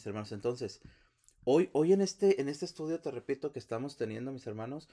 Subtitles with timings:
[0.00, 0.32] mis hermanos.
[0.32, 0.80] Entonces,
[1.44, 4.88] hoy, hoy en, este, en este estudio, te repito, que estamos teniendo, mis hermanos,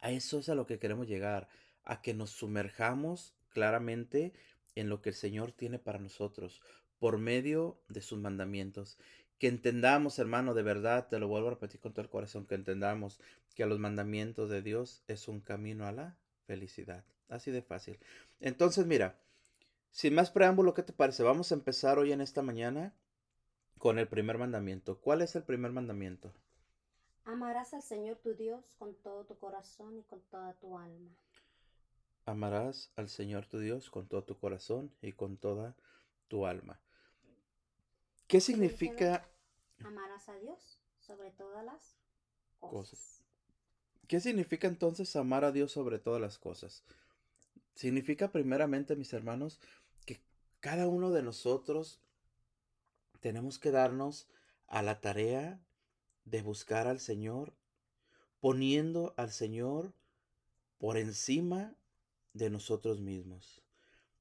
[0.00, 1.48] a eso es a lo que queremos llegar,
[1.84, 4.32] a que nos sumerjamos claramente
[4.74, 6.62] en lo que el Señor tiene para nosotros
[6.98, 8.98] por medio de sus mandamientos.
[9.38, 12.54] Que entendamos, hermano, de verdad, te lo vuelvo a repetir con todo el corazón, que
[12.54, 13.20] entendamos
[13.54, 17.04] que a los mandamientos de Dios es un camino a la felicidad.
[17.28, 17.98] Así de fácil.
[18.40, 19.18] Entonces, mira,
[19.90, 21.22] sin más preámbulo, ¿qué te parece?
[21.22, 22.94] Vamos a empezar hoy en esta mañana
[23.80, 25.00] con el primer mandamiento.
[25.00, 26.34] ¿Cuál es el primer mandamiento?
[27.24, 31.16] Amarás al Señor tu Dios con todo tu corazón y con toda tu alma.
[32.26, 35.74] Amarás al Señor tu Dios con todo tu corazón y con toda
[36.28, 36.78] tu alma.
[38.28, 39.26] ¿Qué significa?
[39.82, 41.96] Amarás a Dios sobre todas las
[42.58, 43.24] cosas.
[44.06, 46.84] ¿Qué significa entonces amar a Dios sobre todas las cosas?
[47.74, 49.58] Significa primeramente, mis hermanos,
[50.04, 50.20] que
[50.60, 52.02] cada uno de nosotros
[53.20, 54.28] tenemos que darnos
[54.66, 55.60] a la tarea
[56.24, 57.54] de buscar al Señor,
[58.40, 59.92] poniendo al Señor
[60.78, 61.74] por encima
[62.32, 63.62] de nosotros mismos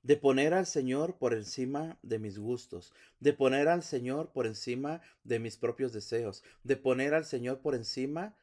[0.04, 5.02] de poner al Señor por encima de mis gustos, de poner al Señor por encima
[5.24, 8.36] de mis propios deseos, de poner al Señor por encima,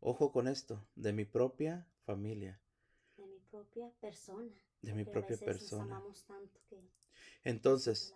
[0.00, 2.60] ojo con esto, de mi propia familia.
[3.16, 4.52] De mi propia persona.
[4.82, 6.02] De mi propia persona.
[7.44, 8.14] Entonces,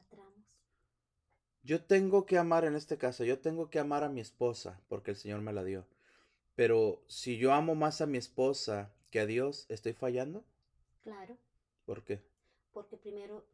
[1.68, 5.10] yo tengo que amar en este caso, yo tengo que amar a mi esposa porque
[5.10, 5.84] el Señor me la dio.
[6.54, 10.42] Pero si yo amo más a mi esposa que a Dios, ¿estoy fallando?
[11.02, 11.36] Claro.
[11.84, 12.22] ¿Por qué?
[12.78, 13.44] porque primero,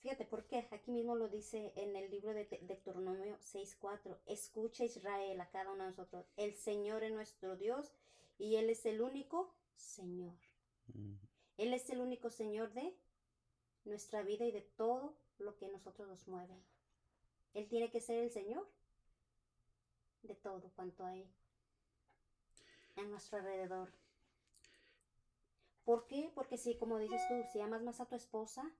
[0.00, 5.48] fíjate, porque aquí mismo lo dice en el libro de Deuteronomio 6.4, escucha Israel a
[5.50, 7.92] cada uno de nosotros, el Señor es nuestro Dios
[8.38, 10.34] y Él es el único Señor.
[10.88, 11.14] Mm.
[11.58, 12.92] Él es el único Señor de
[13.84, 16.60] nuestra vida y de todo lo que nosotros nos mueve.
[17.54, 18.66] Él tiene que ser el Señor
[20.22, 21.28] de todo cuanto hay
[22.96, 23.92] en nuestro alrededor.
[25.84, 26.30] ¿Por qué?
[26.34, 28.70] Porque si, como dices tú, si amas más a tu esposa,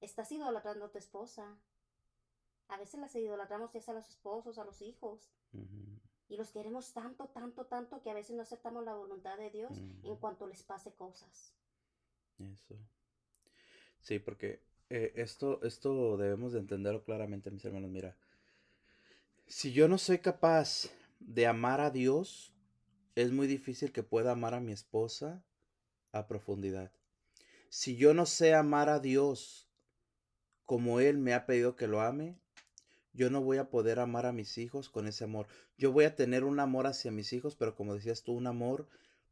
[0.00, 1.58] estás idolatrando a tu esposa.
[2.68, 5.30] A veces las idolatramos ya a los esposos, a los hijos.
[6.28, 9.78] Y los queremos tanto, tanto, tanto que a veces no aceptamos la voluntad de Dios
[10.02, 11.54] en cuanto les pase cosas.
[12.38, 12.76] Eso.
[14.00, 14.62] Sí, porque
[14.96, 17.90] eh, esto, esto debemos de entenderlo claramente, mis hermanos.
[17.90, 18.16] Mira,
[19.48, 20.88] si yo no soy capaz
[21.18, 22.54] de amar a Dios,
[23.16, 25.42] es muy difícil que pueda amar a mi esposa
[26.12, 26.92] a profundidad.
[27.70, 29.68] Si yo no sé amar a Dios
[30.64, 32.38] como Él me ha pedido que lo ame,
[33.12, 35.48] yo no voy a poder amar a mis hijos con ese amor.
[35.76, 38.86] Yo voy a tener un amor hacia mis hijos, pero como decías tú, un amor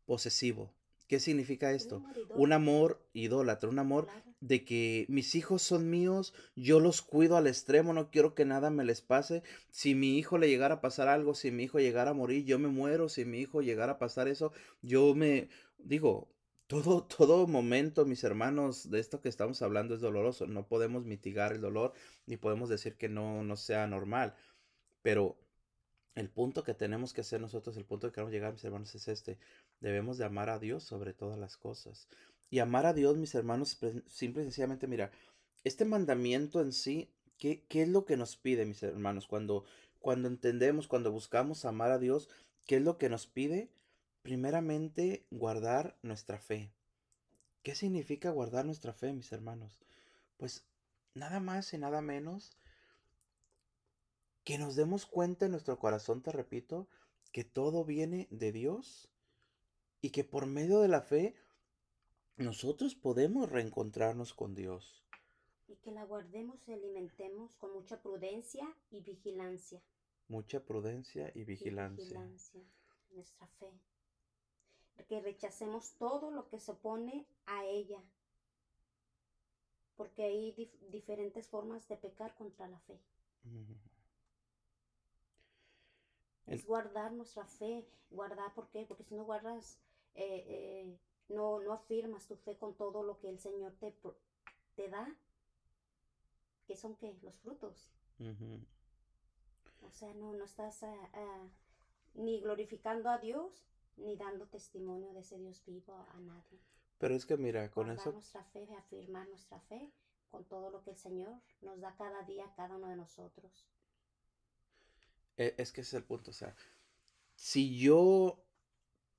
[0.06, 0.74] posesivo.
[1.06, 2.02] ¿Qué significa esto?
[2.34, 4.08] Un amor idólatra, un amor
[4.42, 8.70] de que mis hijos son míos, yo los cuido al extremo, no quiero que nada
[8.70, 9.44] me les pase.
[9.70, 12.58] Si mi hijo le llegara a pasar algo, si mi hijo llegara a morir, yo
[12.58, 13.08] me muero.
[13.08, 14.52] Si mi hijo llegara a pasar eso,
[14.82, 15.48] yo me
[15.78, 16.28] digo,
[16.66, 20.48] todo, todo momento, mis hermanos, de esto que estamos hablando es doloroso.
[20.48, 21.92] No podemos mitigar el dolor
[22.26, 24.34] ni podemos decir que no, no sea normal.
[25.02, 25.36] Pero
[26.16, 29.06] el punto que tenemos que hacer nosotros, el punto que queremos llegar, mis hermanos, es
[29.06, 29.38] este.
[29.80, 32.08] Debemos de amar a Dios sobre todas las cosas.
[32.52, 35.10] Y amar a Dios, mis hermanos, simple y sencillamente, mira,
[35.64, 39.26] este mandamiento en sí, ¿qué, qué es lo que nos pide, mis hermanos?
[39.26, 39.64] Cuando,
[40.00, 42.28] cuando entendemos, cuando buscamos amar a Dios,
[42.66, 43.70] ¿qué es lo que nos pide?
[44.20, 46.70] Primeramente, guardar nuestra fe.
[47.62, 49.78] ¿Qué significa guardar nuestra fe, mis hermanos?
[50.36, 50.66] Pues
[51.14, 52.52] nada más y nada menos
[54.44, 56.86] que nos demos cuenta en nuestro corazón, te repito,
[57.32, 59.08] que todo viene de Dios
[60.02, 61.34] y que por medio de la fe
[62.36, 65.04] nosotros podemos reencontrarnos con Dios.
[65.68, 69.82] Y que la guardemos y alimentemos con mucha prudencia y vigilancia.
[70.28, 72.04] Mucha prudencia y vigilancia.
[72.04, 72.62] Y vigilancia
[73.14, 73.70] nuestra fe
[75.08, 78.02] que rechacemos todo lo que se opone a ella,
[79.96, 82.98] porque hay diferentes formas de pecar contra la fe.
[86.46, 88.84] Es guardar nuestra fe, guardar, ¿por qué?
[88.86, 89.78] Porque si no guardas,
[90.14, 93.94] eh, eh, no, no afirmas tu fe con todo lo que el Señor te,
[94.74, 95.14] te da,
[96.66, 97.16] que son qué?
[97.22, 97.90] Los frutos.
[99.82, 100.84] O sea, no, no estás
[102.14, 103.66] ni glorificando a Dios,
[103.96, 106.60] ni dando testimonio de ese Dios vivo a nadie.
[106.98, 108.12] Pero es que mira, con eso...
[108.12, 109.90] nuestra fe, afirmar nuestra fe
[110.30, 113.66] con todo lo que el Señor nos da cada día a cada uno de nosotros.
[115.36, 116.54] E, es que ese es el punto, o sea,
[117.34, 118.38] si yo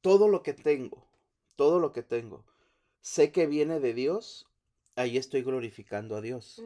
[0.02, 1.06] todo lo que tengo,
[1.56, 2.46] todo lo que tengo,
[3.02, 4.48] sé que viene de Dios,
[4.96, 6.64] ahí estoy glorificando a Dios.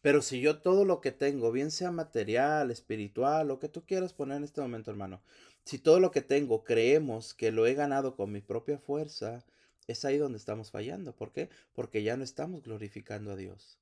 [0.00, 4.12] Pero si yo todo lo que tengo, bien sea material, espiritual, lo que tú quieras
[4.12, 5.22] poner en este momento, hermano,
[5.64, 9.44] si todo lo que tengo creemos que lo he ganado con mi propia fuerza,
[9.86, 11.14] es ahí donde estamos fallando.
[11.14, 11.50] ¿Por qué?
[11.72, 13.78] Porque ya no estamos glorificando a Dios.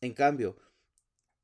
[0.00, 0.56] En cambio,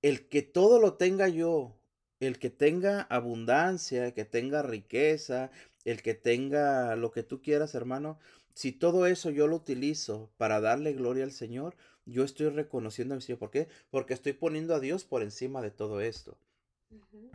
[0.02, 1.76] el que todo lo tenga yo,
[2.20, 5.50] el que tenga abundancia, el que tenga riqueza,
[5.86, 8.18] el que tenga lo que tú quieras, hermano,
[8.54, 13.16] si todo eso yo lo utilizo para darle gloria al Señor, yo estoy reconociendo a
[13.16, 13.38] mi Señor.
[13.38, 13.68] ¿Por qué?
[13.90, 16.36] Porque estoy poniendo a Dios por encima de todo esto.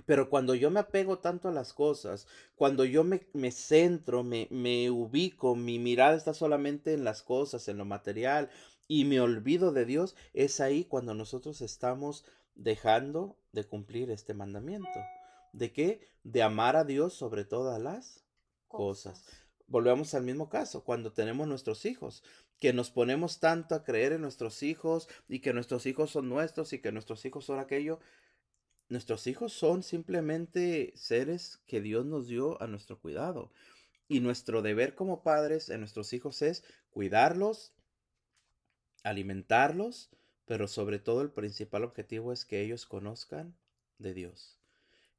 [0.06, 4.48] Pero cuando yo me apego tanto a las cosas, cuando yo me, me centro, me,
[4.50, 8.50] me, ubico, mi mirada está solamente en las cosas, en lo material,
[8.88, 12.26] y me olvido de Dios, es ahí cuando nosotros estamos
[12.56, 15.00] dejando de cumplir este mandamiento.
[15.54, 16.02] ¿De qué?
[16.26, 18.26] De amar a Dios sobre todas las
[18.72, 19.26] cosas.
[19.68, 22.24] Volvemos al mismo caso, cuando tenemos nuestros hijos,
[22.60, 26.74] que nos ponemos tanto a creer en nuestros hijos y que nuestros hijos son nuestros
[26.74, 28.00] y que nuestros hijos son aquello,
[28.92, 33.54] Nuestros hijos son simplemente seres que Dios nos dio a nuestro cuidado.
[34.10, 37.74] Y nuestro deber como padres en nuestros hijos es cuidarlos,
[39.06, 40.10] alimentarlos,
[40.44, 43.56] pero sobre todo el principal objetivo es que ellos conozcan
[43.98, 44.61] de Dios.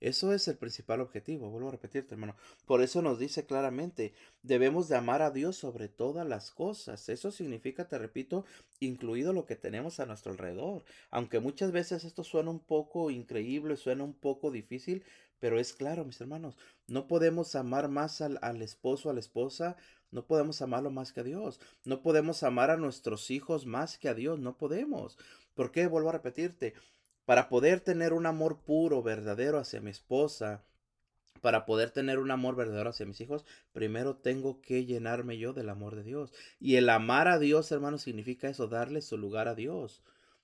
[0.02, 2.34] Eso es el principal objetivo, vuelvo a repetirte, hermano.
[2.66, 7.08] Por eso nos dice claramente, debemos de amar a Dios sobre todas las cosas.
[7.08, 8.44] Eso significa, te repito,
[8.80, 10.82] incluido lo que tenemos a nuestro alrededor.
[11.12, 15.04] Aunque muchas veces esto suena un poco increíble, suena un poco difícil,
[15.38, 16.56] pero es claro, mis hermanos,
[16.88, 19.76] no podemos amar más al, al esposo, a la esposa,
[20.10, 21.60] no podemos amarlo más que a Dios.
[21.84, 24.40] No podemos amar a nuestros hijos más que a Dios.
[24.40, 25.16] No podemos.
[25.54, 25.86] ¿Por qué?
[25.86, 26.74] Vuelvo a repetirte.
[27.24, 30.64] Para poder tener un amor puro, verdadero hacia mi esposa,
[31.40, 35.68] para poder tener un amor verdadero hacia mis hijos, primero tengo que llenarme yo del
[35.68, 36.32] amor de Dios.
[36.60, 40.02] Y el amar a Dios, hermano, significa eso, darle su lugar a Dios.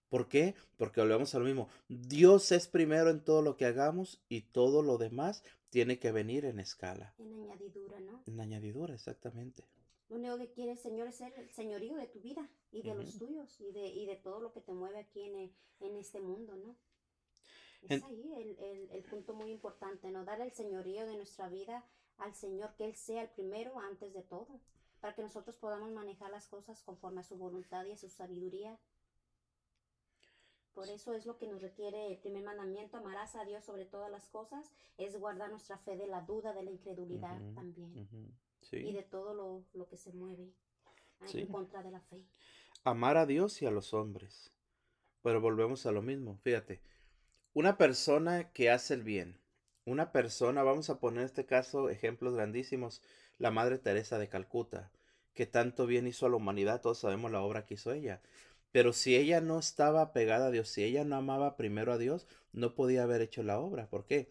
[0.09, 0.55] ¿Por qué?
[0.77, 1.69] Porque volvemos a lo mismo.
[1.89, 6.45] Dios es primero en todo lo que hagamos y todo lo demás tiene que venir
[6.45, 7.15] en escala.
[7.19, 8.23] En añadidura, ¿no?
[8.27, 9.65] En añadidura, exactamente.
[10.09, 12.95] Lo único que quiere el Señor es ser el señorío de tu vida y de
[12.95, 15.97] los tuyos y de, y de todo lo que te mueve aquí en, e, en
[15.97, 16.77] este mundo, ¿no?
[17.83, 20.25] Es ahí el, el, el, punto muy importante, ¿no?
[20.25, 24.23] Dar el señorío de nuestra vida al Señor, que Él sea el primero antes de
[24.23, 24.61] todo,
[25.01, 28.81] para que nosotros podamos manejar las cosas conforme a su voluntad y a su sabiduría.
[30.73, 34.11] Por eso es lo que nos requiere el primer mandamiento, amarás a Dios sobre todas
[34.11, 38.09] las cosas, es guardar nuestra fe de la duda, de la incredulidad también
[38.73, 40.53] y de todo lo, lo, que se mueve
[41.33, 42.25] en contra de la fe.
[42.85, 44.53] Amar a Dios y a los hombres.
[45.23, 46.81] Pero volvemos a lo mismo, fíjate.
[47.55, 49.41] Una persona que hace el bien,
[49.85, 53.03] una persona, vamos a poner en este caso ejemplos grandísimos,
[53.39, 54.91] la Madre Teresa de Calcuta,
[55.35, 58.21] que tanto bien hizo a la humanidad, todos sabemos la obra que hizo ella.
[58.71, 62.27] Pero si ella no estaba pegada a Dios, si ella no amaba primero a Dios,
[62.53, 63.89] no podía haber hecho la obra.
[63.89, 64.29] ¿Por qué?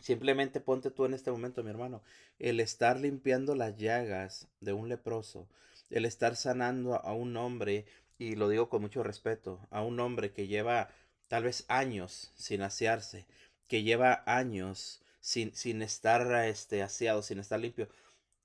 [0.00, 2.02] Simplemente ponte tú en este momento, mi hermano,
[2.38, 5.48] el estar limpiando las llagas de un leproso,
[5.90, 7.86] el estar sanando a un hombre,
[8.18, 10.90] y lo digo con mucho respeto, a un hombre que lleva
[11.28, 13.26] tal vez años sin asearse,
[13.68, 17.88] que lleva años sin, sin estar este, aseado, sin estar limpio.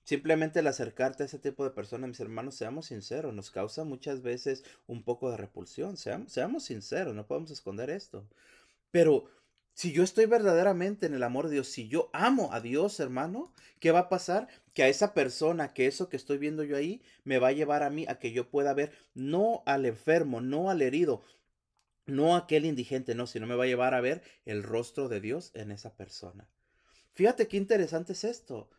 [0.04, 4.22] Simplemente el acercarte a ese tipo de personas, mis hermanos, seamos sinceros, nos causa muchas
[4.22, 8.26] veces un poco de repulsión, seamos, seamos sinceros, no podemos esconder esto.
[8.92, 9.30] Pero
[9.80, 13.54] si yo estoy verdaderamente en el amor de Dios, si yo amo a Dios, hermano,
[13.80, 14.50] ¿qué va a pasar?
[14.74, 17.84] Que a esa persona, que eso que estoy viendo yo ahí, me va a llevar
[17.84, 21.24] a mí a que yo pueda ver no al enfermo, no al herido,
[22.06, 25.52] no aquel indigente, no, sino me va a llevar a ver el rostro de Dios
[25.54, 26.50] en esa persona.
[27.14, 28.70] Fíjate qué interesante es esto.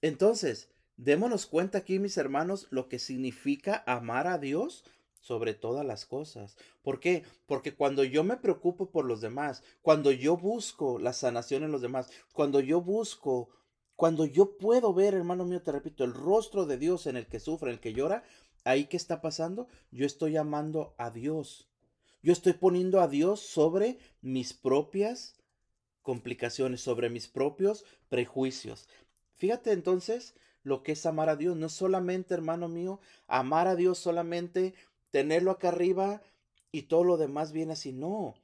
[0.00, 4.84] Entonces, démonos cuenta aquí, mis hermanos, lo que significa amar a Dios
[5.26, 6.56] sobre todas las cosas.
[6.82, 7.24] ¿Por qué?
[7.46, 11.82] Porque cuando yo me preocupo por los demás, cuando yo busco la sanación en los
[11.82, 13.48] demás, cuando yo busco,
[13.96, 17.40] cuando yo puedo ver, hermano mío, te repito, el rostro de Dios en el que
[17.40, 18.22] sufre, en el que llora,
[18.62, 19.66] ahí qué está pasando?
[19.90, 21.68] Yo estoy amando a Dios.
[22.22, 25.34] Yo estoy poniendo a Dios sobre mis propias
[26.02, 28.88] complicaciones, sobre mis propios prejuicios.
[29.34, 31.56] Fíjate entonces lo que es amar a Dios.
[31.56, 34.74] No solamente, hermano mío, amar a Dios solamente
[35.16, 36.20] tenerlo acá arriba
[36.70, 37.90] y todo lo demás viene así.
[37.90, 38.34] No,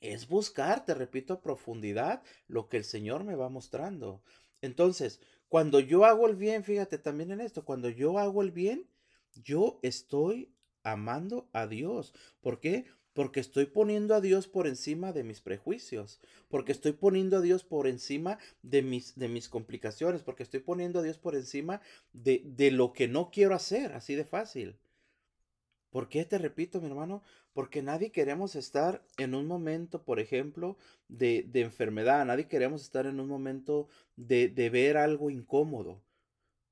[0.00, 4.22] es buscar, te repito, a profundidad lo que el Señor me va mostrando.
[4.62, 8.86] Entonces, cuando yo hago el bien, fíjate también en esto, cuando yo hago el bien,
[9.34, 10.54] yo estoy
[10.84, 12.14] amando a Dios.
[12.40, 12.84] ¿Por qué?
[13.12, 17.64] Porque estoy poniendo a Dios por encima de mis prejuicios, porque estoy poniendo a Dios
[17.64, 21.80] por encima de mis, de mis complicaciones, porque estoy poniendo a Dios por encima
[22.12, 24.78] de, de lo que no quiero hacer, así de fácil.
[25.90, 27.22] ¿Por qué te repito, mi hermano?
[27.52, 30.76] Porque nadie queremos estar en un momento, por ejemplo,
[31.08, 36.00] de, de enfermedad, nadie queremos estar en un momento de, de ver algo incómodo.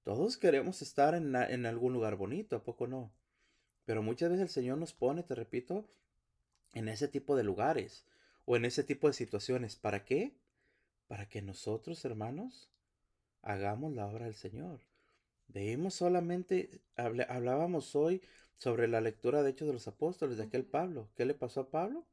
[0.04, 3.12] Todos queremos estar en, en algún lugar bonito, ¿a poco no?
[3.84, 5.88] Pero muchas veces el Señor nos pone, te repito,
[6.74, 8.04] en ese tipo de lugares
[8.44, 9.76] o en ese tipo de situaciones.
[9.76, 10.32] ¿Para qué?
[11.08, 12.70] Para que nosotros, hermanos,
[13.42, 14.80] hagamos la obra del Señor.
[15.48, 18.22] Veímos solamente, hablábamos hoy
[18.58, 20.64] sobre la lectura de Hechos de los Apóstoles de aquel.
[20.64, 21.08] Pablo.
[21.16, 22.04] ¿Qué le pasó a Pablo?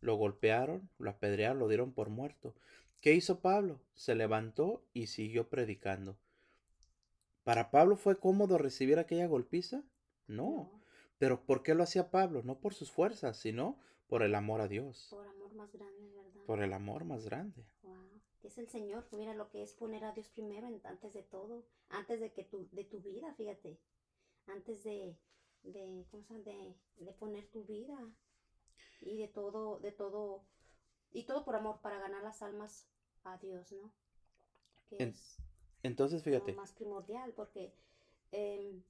[0.00, 2.54] Lo golpearon, lo apedrearon, lo dieron por muerto.
[3.00, 3.80] ¿Qué hizo Pablo?
[3.94, 6.16] Se levantó y siguió predicando.
[7.44, 9.82] ¿Para Pablo fue cómodo recibir aquella golpiza?
[10.26, 10.70] No.
[11.18, 12.42] Pero ¿por qué lo hacía Pablo?
[12.42, 13.78] No por sus fuerzas, sino
[14.10, 16.42] por el amor a Dios, por amor más grande, ¿verdad?
[16.44, 17.64] por el amor más grande.
[17.82, 21.64] Wow, es el Señor, mira lo que es poner a Dios primero antes de todo,
[21.90, 23.78] antes de que tu, de tu vida, fíjate,
[24.46, 25.16] antes de,
[25.64, 26.44] de, ¿cómo se llama?
[26.44, 26.74] de,
[27.04, 27.96] de poner tu vida
[29.00, 30.42] y de todo, de todo,
[31.12, 32.88] y todo por amor, para ganar las almas
[33.24, 33.92] a Dios, ¿no?
[34.88, 35.38] Que En- es
[35.82, 37.72] Entonces, lo fíjate, más primordial, porque
[38.32, 38.82] em,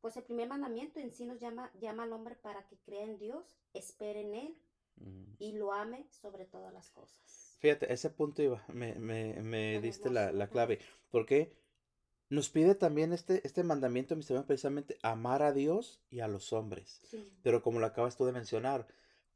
[0.00, 3.18] pues el primer mandamiento en sí nos llama, llama al hombre para que crea en
[3.18, 4.56] Dios, espere en Él
[5.00, 7.58] mm, y lo ame sobre todas las cosas.
[7.58, 10.78] fíjate, ese punto iba, me, me, me diste la, la clave,
[11.10, 11.56] porque
[12.28, 16.52] nos pide también este, este mandamiento, mis hermanos, precisamente amar a Dios y a los
[16.52, 17.00] hombres.
[17.10, 17.32] Sí.
[17.42, 18.86] Pero como lo acabas tú de mencionar,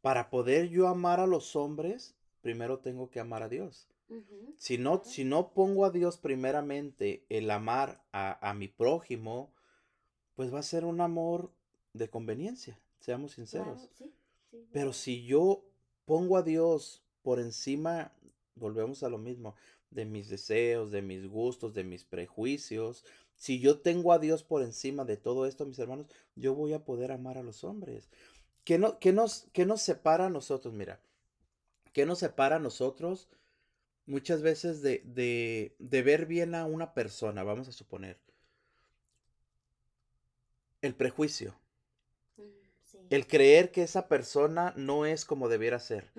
[0.00, 3.88] para poder yo amar a los hombres, primero tengo que amar a Dios.
[4.56, 9.52] Si no, si no pongo a Dios primeramente el amar a, a mi prójimo,
[10.34, 11.52] pues va a ser un amor
[11.92, 13.66] de conveniencia, seamos sinceros.
[13.66, 14.12] Claro, sí,
[14.50, 15.62] sí, Pero si yo
[16.06, 18.12] pongo a Dios por encima,
[18.54, 19.54] volvemos a lo mismo,
[19.90, 23.04] de mis deseos, de mis gustos, de mis prejuicios,
[23.38, 26.84] si yo tengo a Dios por encima de todo esto, mis hermanos, yo voy a
[26.84, 28.10] poder amar a los hombres.
[28.64, 30.74] ¿Qué, no, qué nos, qué nos separa a nosotros?
[30.74, 31.00] Mira,
[31.92, 33.28] ¿qué nos separa a nosotros
[34.06, 37.44] muchas veces de, de, de ver bien a una persona?
[37.44, 38.18] Vamos a suponer.
[40.82, 41.54] El prejuicio.
[43.10, 46.10] El creer que esa persona no es como debiera ser.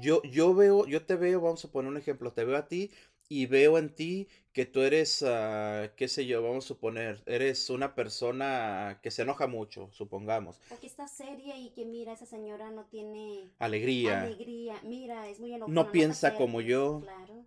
[0.00, 2.90] Yo, yo veo, yo te veo, vamos a poner un ejemplo, te veo a ti
[3.28, 7.68] y veo en ti que tú eres, ah, qué sé yo, vamos a suponer, eres
[7.70, 12.26] una persona que se enoja mucho, supongamos, O que está seria y que mira, esa
[12.26, 14.22] señora no tiene alegría.
[14.22, 14.80] alegría.
[14.84, 15.82] Mira, es muy enojona.
[15.82, 17.00] No piensa como yo.
[17.02, 17.44] Claro.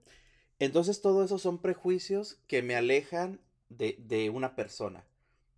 [0.59, 5.03] Entonces todo eso son prejuicios que me alejan de, de una persona.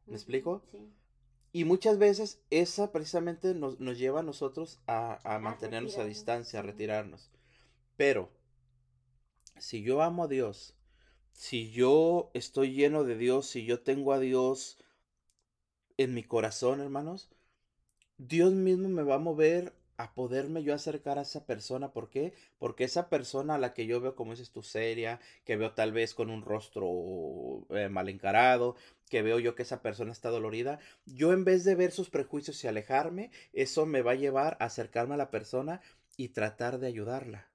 [0.06, 0.64] ¿Me explico?
[0.72, 0.78] Sí.
[1.56, 6.60] Y muchas veces esa precisamente nos, nos lleva a nosotros a, a mantenernos a distancia,
[6.60, 7.30] a retirarnos.
[7.96, 8.30] Pero
[9.60, 10.76] si yo amo a Dios,
[11.32, 14.80] si yo estoy lleno de Dios, si yo tengo a Dios
[15.98, 17.30] en mi corazón, hermanos,
[18.18, 21.92] Dios mismo me va a mover a poderme yo acercar a esa persona.
[21.92, 22.34] ¿Por qué?
[22.58, 25.92] Porque esa persona a la que yo veo, como dices tú, seria, que veo tal
[25.92, 28.76] vez con un rostro eh, mal encarado,
[29.10, 32.64] que veo yo que esa persona está dolorida, yo en vez de ver sus prejuicios
[32.64, 35.82] y alejarme, eso me va a llevar a acercarme a la persona
[36.18, 37.48] y tratar de ayudarla.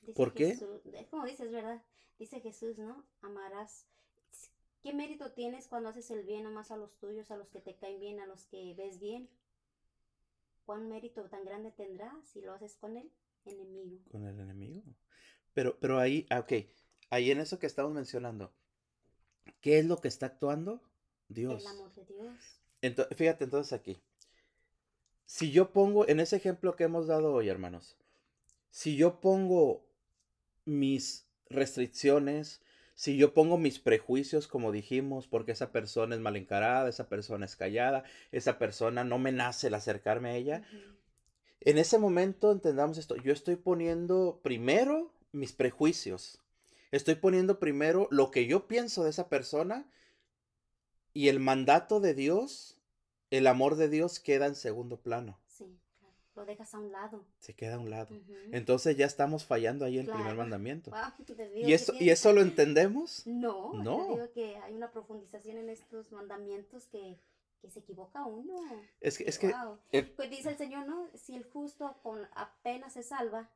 [0.00, 0.58] Dice ¿Por qué?
[0.94, 1.80] Es como dices, ¿verdad?
[2.18, 3.04] Dice Jesús, ¿no?
[3.20, 3.86] Amarás.
[4.82, 7.76] ¿Qué mérito tienes cuando haces el bien nomás a los tuyos, a los que te
[7.76, 9.28] caen bien, a los que ves bien?
[10.64, 13.10] ¿Cuán mérito tan grande tendrás si lo haces con el
[13.44, 13.98] enemigo?
[14.10, 14.82] Con el enemigo.
[15.54, 16.52] Pero, pero ahí, ah, ok,
[17.10, 18.52] ahí en eso que estamos mencionando,
[19.60, 20.82] ¿qué es lo que está actuando?
[21.28, 21.62] Dios.
[21.62, 22.60] El amor de Dios.
[22.80, 24.00] Ento- fíjate entonces aquí.
[25.26, 27.96] Si yo pongo, en ese ejemplo que hemos dado hoy, hermanos,
[28.70, 29.84] si yo pongo
[30.64, 32.61] mis restricciones,
[32.94, 37.46] si yo pongo mis prejuicios, como dijimos, porque esa persona es mal encarada, esa persona
[37.46, 40.62] es callada, esa persona no me nace el acercarme a ella,
[41.60, 46.40] en ese momento entendamos esto, yo estoy poniendo primero mis prejuicios,
[46.90, 49.86] estoy poniendo primero lo que yo pienso de esa persona
[51.14, 52.78] y el mandato de Dios,
[53.30, 55.41] el amor de Dios queda en segundo plano.
[56.34, 57.24] Lo dejas a un lado.
[57.38, 58.14] se queda a un lado.
[58.14, 58.34] Ujú.
[58.52, 60.38] Entonces ya estamos fallando ahí el primer Claro.
[60.38, 60.90] mandamiento.
[60.90, 63.22] Guau, te digo ¿Y eso, ¿Y eso lo entendemos?
[63.26, 63.96] No, No.
[64.06, 67.18] te digo que hay una profundización en estos mandamientos que,
[67.60, 68.54] que se equivoca uno.
[69.00, 69.78] Es que, es Que, guau.
[69.92, 71.08] eh, Pues dice el Señor, ¿no?
[71.14, 73.50] Si el justo con apenas se salva,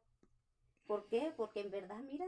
[0.86, 1.32] ¿por qué?
[1.36, 2.26] Porque en verdad, mira,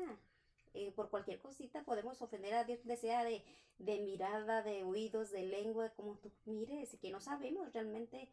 [0.75, 3.45] eh, por cualquier cosita podemos ofender a Dios, sea de,
[3.79, 8.29] de mirada, de oídos, de lengua, como tú mires, que no sabemos realmente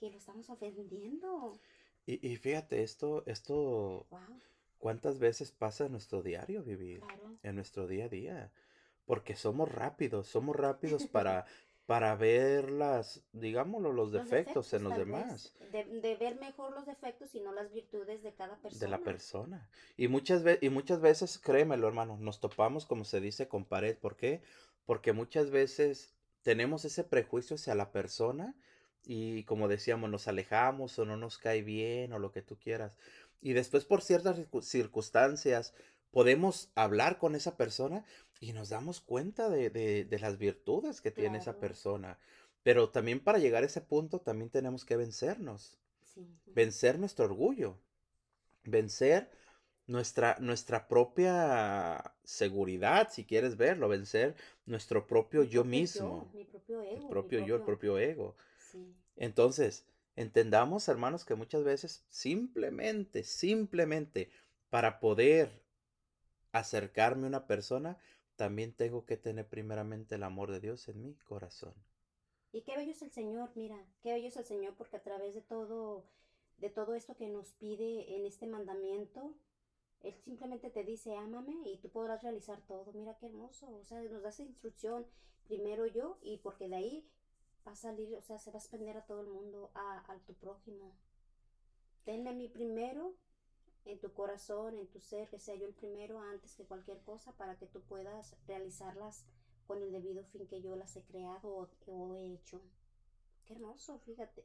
[0.00, 1.52] que lo estamos ofendiendo.
[2.06, 4.40] y, y fíjate, esto, esto, Wow,
[4.78, 7.00] ¿cuántas veces pasa en nuestro diario vivir?
[7.00, 7.36] claro.
[7.42, 8.52] en nuestro día a día.
[9.06, 11.46] Porque somos rápidos, somos rápidos para,
[11.86, 15.54] para ver las, digámoslo, los Los defectos en los demás.
[15.72, 19.04] De, de ver mejor los defectos y no las virtudes de cada de la persona.
[19.04, 19.68] persona.
[19.96, 23.96] Y muchas, ve- y muchas veces, créemelo, hermano, nos topamos, como se dice, con pared.
[23.98, 24.42] ¿Por qué?
[24.86, 28.54] Porque muchas veces tenemos ese prejuicio hacia la persona
[29.04, 32.96] y, como decíamos, nos alejamos o no nos cae bien o lo que tú quieras.
[33.40, 35.74] Y después, por ciertas circu- circunstancias,
[36.10, 38.04] podemos hablar con esa persona
[38.40, 42.18] y nos damos cuenta de, de- de las virtudes que tiene esa persona.
[42.62, 46.26] Pero también para llegar a ese punto, también tenemos que vencernos Sí.
[46.46, 47.78] vencer nuestro orgullo,
[48.64, 49.30] vencer
[49.86, 54.34] nuestra, nuestra propia seguridad, si quieres verlo, vencer
[54.66, 58.36] nuestro propio yo mismo, mi propio el propio yo, el propio ego.
[58.70, 58.94] Sí.
[59.16, 59.84] Entonces,
[60.16, 64.30] entendamos, hermanos, que muchas veces simplemente, simplemente
[64.70, 65.50] para poder
[66.52, 67.98] acercarme a una persona,
[68.36, 71.74] también tengo que tener primeramente el amor de Dios en mi corazón.
[72.52, 75.34] Y qué bello es el Señor, mira, qué bello es el Señor porque a través
[75.34, 76.04] de todo,
[76.58, 79.34] de todo esto que nos pide en este mandamiento,
[80.00, 82.92] Él simplemente te dice, ámame y tú podrás realizar todo.
[82.92, 85.06] Mira qué hermoso, o sea, nos da esa instrucción,
[85.44, 87.08] primero yo y porque de ahí
[87.66, 90.18] va a salir, o sea, se va a extender a todo el mundo, a, a
[90.20, 90.92] tu prójimo.
[92.04, 93.14] Tenme a mí primero
[93.84, 97.32] en tu corazón, en tu ser, que sea yo el primero antes que cualquier cosa
[97.32, 99.24] para que tú puedas realizarlas
[99.66, 102.60] con el debido fin que yo las he creado o, o he hecho.
[103.46, 104.44] Qué hermoso, fíjate.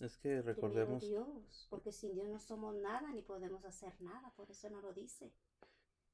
[0.00, 4.48] Es que recordemos, Dios, porque sin Dios no somos nada ni podemos hacer nada, por
[4.50, 5.32] eso no lo dice.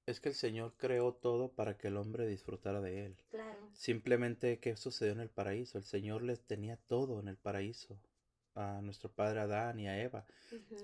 [0.06, 3.16] Es que el Señor creó todo para que el hombre disfrutara de él.
[3.30, 3.58] Claro.
[3.72, 5.78] Simplemente, ¿qué sucedió en el paraíso?
[5.78, 7.98] El Señor les tenía todo en el paraíso.
[8.56, 10.26] A nuestro padre Adán y a Eva.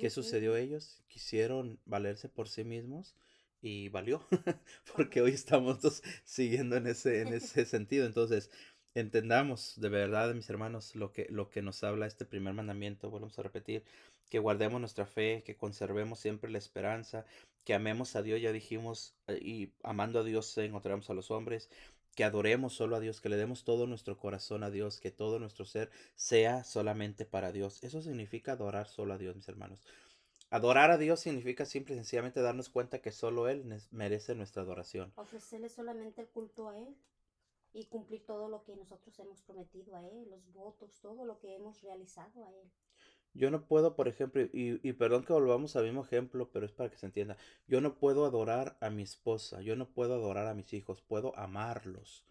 [0.00, 0.52] ¿Qué sucedió?
[0.52, 0.58] ujú.
[0.58, 3.14] Ellos quisieron valerse por sí mismos
[3.62, 4.26] y valió.
[4.96, 8.06] Porque hoy estamos todos siguiendo en ese, en ese sentido.
[8.06, 8.50] Entonces,
[8.94, 13.10] entendamos de verdad, mis hermanos, lo que, lo que nos habla este primer mandamiento.
[13.10, 13.84] Volvemos a repetir,
[14.28, 17.24] que guardemos nuestra fe, que conservemos siempre la esperanza,
[17.64, 21.68] que amemos a Dios, ya dijimos, eh, y amando a Dios encontramos a los hombres,
[22.14, 25.38] que adoremos solo a Dios, que le demos todo nuestro corazón a Dios, que todo
[25.38, 27.82] nuestro ser sea solamente para Dios.
[27.84, 29.80] Eso significa adorar solo a Dios, mis hermanos.
[30.50, 35.12] Adorar a Dios significa simple y sencillamente darnos cuenta que solo Él merece nuestra adoración.
[35.14, 36.96] Ofrecerle solamente el culto a Él
[37.72, 41.54] y cumplir todo lo que nosotros hemos prometido a Él, los votos, todo lo que
[41.54, 42.70] hemos realizado a Él.
[43.32, 46.72] Yo no puedo, por ejemplo, y, y perdón que volvamos al mismo ejemplo, pero es
[46.72, 47.36] para que se entienda.
[47.68, 51.36] Yo no puedo adorar a mi esposa, yo no puedo adorar a mis hijos, puedo
[51.38, 52.24] amarlos,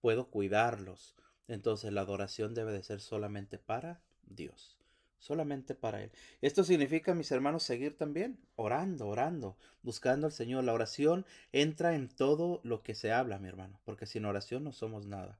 [0.00, 1.16] puedo cuidarlos.
[1.48, 4.78] Entonces la adoración debe de ser solamente para Dios,
[5.18, 6.12] solamente para Él.
[6.40, 10.64] Esto significa, mis hermanos, seguir también orando, orando, buscando al Señor.
[10.64, 14.72] La oración entra en todo lo que se habla, mi hermano, porque sin oración no
[14.72, 15.38] somos nada.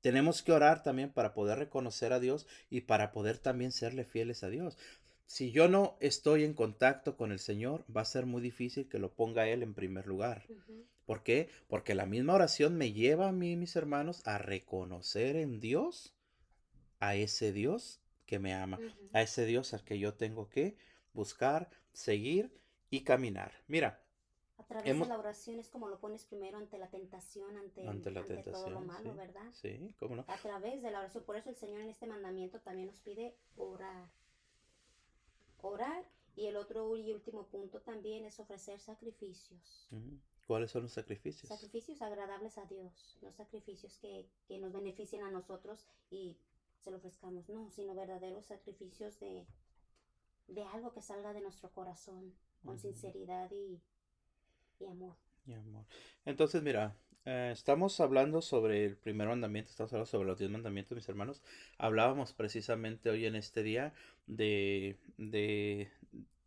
[0.00, 4.42] Tenemos que orar también para poder reconocer a Dios y para poder también serle fieles
[4.42, 4.78] a Dios.
[5.26, 8.98] Si yo no estoy en contacto con el Señor, va a ser muy difícil que
[8.98, 10.44] lo ponga Él en primer lugar.
[10.48, 10.84] Ujú.
[11.06, 11.48] ¿Por qué?
[11.68, 16.14] Porque la misma oración me lleva a mí, mis hermanos, a reconocer en Dios
[17.00, 18.78] a ese Dios que me ama,
[19.12, 20.76] a ese Dios al que yo tengo que
[21.12, 22.52] buscar, seguir
[22.90, 23.52] y caminar.
[23.66, 24.00] Mira,
[24.70, 28.10] través hemos- de la oración es como lo pones primero ante la tentación, ante, ante
[28.10, 29.52] la ante todo lo malo, sí, ¿verdad?
[29.52, 30.24] sí, cómo no.
[30.26, 31.24] A través de la oración.
[31.24, 34.08] Por eso el Señor en este mandamiento también nos pide orar.
[35.62, 36.04] Orar.
[36.36, 39.88] Y el otro y último punto también es ofrecer sacrificios.
[40.46, 41.48] ¿Cuáles son los sacrificios?
[41.48, 43.18] Sacrificios agradables a Dios.
[43.20, 46.36] No sacrificios que, que nos beneficien a nosotros y
[46.78, 47.48] se lo ofrezcamos.
[47.48, 49.46] No, sino verdaderos sacrificios de,
[50.46, 53.80] de algo que salga de nuestro corazón con sinceridad y,
[55.46, 55.84] y amor.
[56.24, 60.96] Entonces, mira, eh, estamos hablando sobre el primer mandamiento, estamos hablando sobre los diez mandamientos,
[60.96, 61.42] mis hermanos.
[61.78, 63.92] Hablábamos precisamente hoy en este día
[64.26, 65.90] de, de,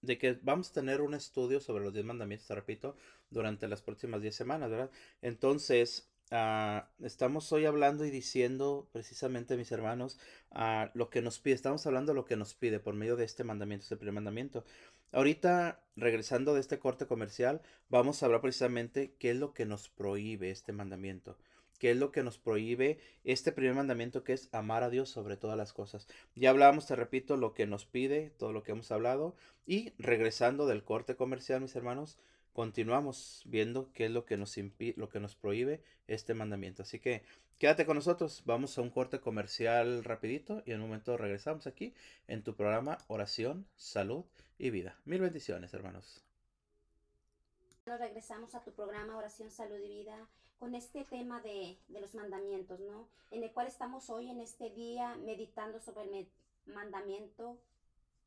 [0.02, 2.96] de que vamos a tener un estudio sobre los diez mandamientos, te repito,
[3.30, 4.92] durante las próximas diez semanas, ¿verdad?
[5.22, 10.20] Entonces, ah, estamos hoy hablando y diciendo precisamente, mis hermanos,
[10.52, 13.26] ah, lo que nos pide, estamos hablando de lo que nos pide por medio de
[13.26, 14.64] este mandamiento, este primer mandamiento.
[15.14, 19.88] Ahorita, regresando de este corte comercial, vamos a hablar precisamente qué es lo que nos
[19.88, 21.38] prohíbe este mandamiento.
[21.78, 25.38] ¿Qué es lo que nos prohíbe este primer mandamiento que es amar a Dios sobre
[25.38, 26.08] todas las cosas?
[26.34, 29.36] Ya hablábamos, te repito, lo que nos pide, todo lo que hemos hablado.
[29.68, 32.18] Y regresando del corte comercial, mis hermanos,
[32.52, 34.58] continuamos viendo qué es lo que nos
[34.96, 36.82] lo que nos prohíbe este mandamiento.
[36.82, 37.22] Así que
[37.58, 41.94] quédate con nosotros, vamos a un corte comercial rapidito y en un momento regresamos aquí
[42.28, 44.26] en tu programa Oración, Salud
[44.58, 45.00] y Vida.
[45.06, 46.24] Mil bendiciones, hermanos.
[47.86, 50.28] Nos regresamos a tu programa Oración, Salud y Vida
[50.60, 53.08] con este tema de, de, los mandamientos, ¿no?
[53.32, 56.28] En el cual estamos hoy en este día meditando sobre el
[56.66, 57.58] mandamiento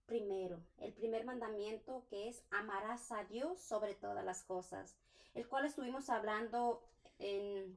[0.07, 4.97] primero, el primer mandamiento que es amarás a Dios sobre todas las cosas,
[5.35, 6.83] el cual estuvimos hablando
[7.19, 7.77] en,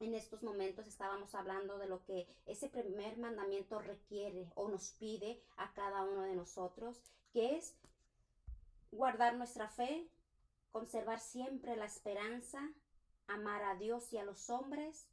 [0.00, 5.42] en estos momentos, estábamos hablando de lo que ese primer mandamiento requiere o nos pide
[5.56, 7.00] a cada uno de nosotros,
[7.32, 7.74] que es
[8.92, 10.08] guardar nuestra fe,
[10.70, 12.60] conservar siempre la esperanza,
[13.26, 15.06] amar a Dios y a los hombres,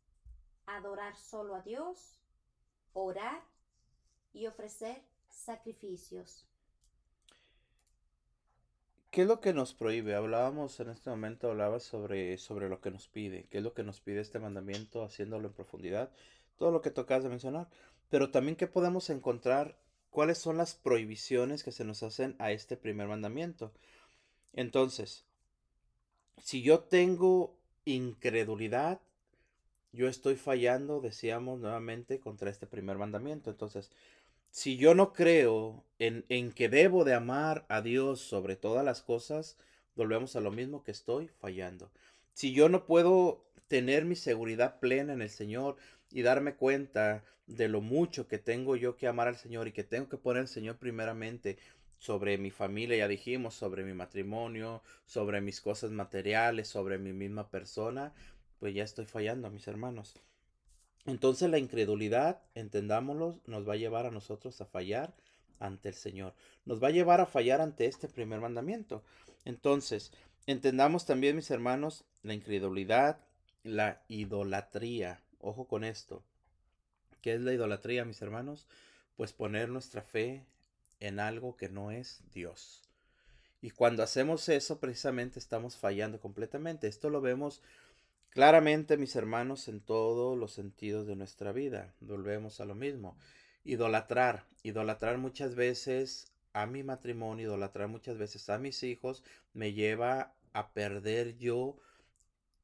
[0.65, 2.19] adorar solo a Dios,
[2.93, 3.41] orar
[4.33, 6.45] y ofrecer sacrificios.
[9.13, 10.15] ¿Qué es lo que nos prohíbe?
[10.15, 13.83] Hablábamos en este momento, hablabas sobre, sobre lo que nos pide, qué es lo que
[13.83, 16.09] nos pide este mandamiento, haciéndolo en profundidad,
[16.57, 17.69] todo lo que tocas de mencionar,
[18.09, 19.77] pero también qué podemos encontrar,
[20.09, 23.71] cuáles son las prohibiciones que se nos hacen a este primer mandamiento.
[24.51, 25.25] Entonces,
[26.39, 28.99] si yo tengo incredulidad,
[29.91, 33.51] yo estoy fallando, decíamos nuevamente, contra este primer mandamiento.
[33.51, 33.91] Entonces,
[34.53, 39.01] si yo no creo en, en, que debo de amar a Dios sobre todas las
[39.01, 39.57] cosas,
[39.95, 41.89] volvemos a lo mismo que estoy fallando.
[42.33, 45.77] Si yo no puedo tener mi seguridad plena en el Señor
[46.11, 49.83] y darme cuenta de lo mucho que tengo yo que amar al Señor y que
[49.83, 51.57] tengo que poner al Señor primeramente
[51.97, 57.49] sobre mi familia, ya dijimos, sobre mi matrimonio, sobre mis cosas materiales, sobre mi misma
[57.49, 58.13] persona,
[58.59, 60.13] pues ya estoy fallando, mis hermanos.
[61.05, 65.13] Entonces la incredulidad, entendámoslo, nos va a llevar a nosotros a fallar
[65.59, 66.33] ante el Señor.
[66.65, 69.03] Nos va a llevar a fallar ante este primer mandamiento.
[69.45, 70.11] Entonces,
[70.45, 73.17] entendamos también, mis hermanos, la incredulidad,
[73.63, 75.21] la idolatría.
[75.39, 76.23] Ojo con esto.
[77.21, 78.67] ¿Qué es la idolatría, mis hermanos?
[79.15, 80.45] Pues poner nuestra fe
[80.99, 82.81] en algo que no es Dios.
[83.61, 86.87] Y cuando hacemos eso, precisamente estamos fallando completamente.
[86.87, 87.61] Esto lo vemos
[88.33, 93.15] Claramente, mis hermanos, en todos los sentidos de nuestra vida, volvemos a lo mismo.
[93.63, 100.33] Idolatrar, idolatrar muchas veces a mi matrimonio, idolatrar muchas veces a mis hijos, me lleva
[100.51, 101.77] a perder yo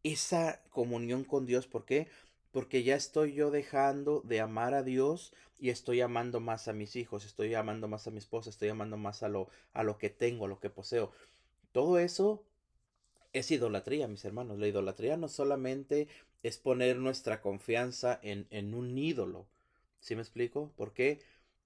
[0.02, 1.68] esa comunión con Dios.
[1.68, 2.08] ¿Por qué?
[2.52, 6.96] Porque ya estoy yo dejando de amar a Dios y estoy amando más a mis
[6.96, 10.10] hijos, estoy amando más a mi esposa, estoy amando más a lo, a lo que
[10.10, 11.12] tengo, a lo que poseo.
[11.72, 12.44] Todo eso
[13.34, 14.60] es idolatría, mis hermanos.
[14.60, 16.08] La idolatría no solamente
[16.44, 19.46] es poner nuestra confianza en, en un ídolo.
[20.00, 20.72] ¿Sí me explico?
[20.76, 21.20] ¿Por qué?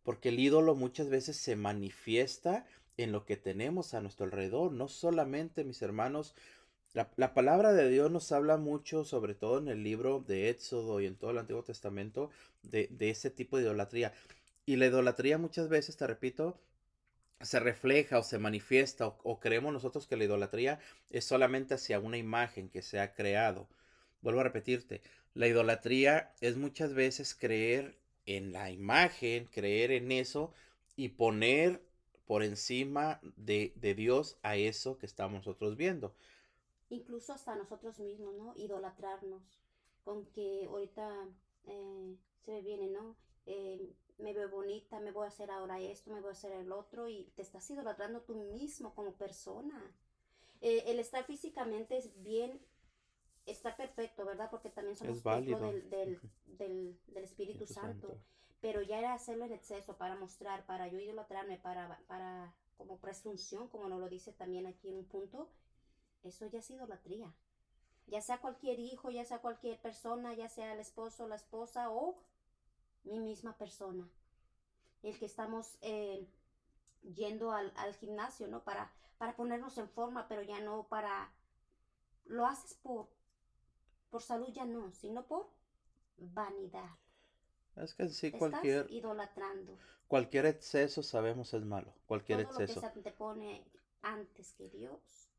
[0.04, 2.66] Porque el ídolo muchas veces se manifiesta
[2.98, 4.72] en lo que tenemos a nuestro alrededor.
[4.72, 6.36] No solamente, mis hermanos,
[6.94, 11.00] la, la, palabra de Dios nos habla mucho, sobre todo en el libro de Éxodo
[11.00, 12.30] y en todo el Antiguo Testamento,
[12.64, 14.14] de, de ese tipo de idolatría.
[14.66, 16.58] Y la idolatría muchas veces, te repito,
[17.44, 20.80] se refleja o se manifiesta o, creemos nosotros que la idolatría
[21.10, 23.68] es solamente hacia una imagen que se ha creado.
[24.22, 25.02] Vuelvo a repetirte,
[25.34, 30.54] la idolatría es muchas veces creer en la imagen, creer en eso
[30.96, 31.82] y poner
[32.26, 36.16] por encima de, de Dios a eso que estamos nosotros viendo.
[36.90, 38.54] Incluso hasta nosotros mismos, ¿no?
[38.56, 39.42] Idolatrarnos.
[40.04, 41.28] Con que ahorita
[41.66, 43.16] eh, se viene, ¿no?
[43.46, 46.72] Eh, me veo bonita, me voy a hacer ahora esto, me voy a hacer el
[46.72, 49.96] otro y te estás idolatrando tú mismo como persona.
[50.62, 52.62] Eh, el estar físicamente es bien,
[53.46, 54.50] está perfecto, ¿verdad?
[54.50, 58.18] Porque también somos templo del, del, del, del, Espíritu Santo.
[58.62, 63.68] Pero ya era hacerlo en exceso para mostrar, para yo idolatrarme, para, para como presunción,
[63.68, 65.50] como nos lo dice también aquí en un punto,
[66.24, 67.34] eso ya es idolatría.
[68.08, 72.18] Ya sea cualquier hijo, ya sea cualquier persona, ya sea el esposo, la esposa o
[73.04, 74.08] mi misma persona.
[75.02, 76.28] El que estamos eh,
[77.16, 78.64] yendo al, gimnasio, ¿no?
[78.64, 81.32] Para, para ponernos en forma, pero ya no para...
[82.26, 83.10] Lo haces por,
[84.10, 85.50] por salud, ya no, sino por
[86.18, 86.90] vanidad.
[87.76, 88.90] Es que sí, cualquier...
[88.90, 89.78] idolatrando.
[90.08, 91.94] Cualquier exceso sabemos es malo.
[92.06, 92.82] Cualquier Todo exceso.
[92.82, 93.66] Lo que se te pone
[94.04, 95.30] antes que Dios.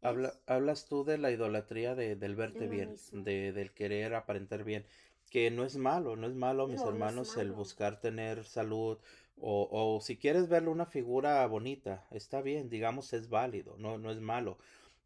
[0.00, 4.84] Habla, hablas tú de la idolatría de, del verte bien, de, del querer aparentar bien
[5.32, 8.98] que no es malo, no es malo, mis hermanos, el buscar tener salud
[9.40, 14.10] o, o, si quieres verle una figura bonita, está bien, digamos, es válido, no, no
[14.10, 14.58] es malo.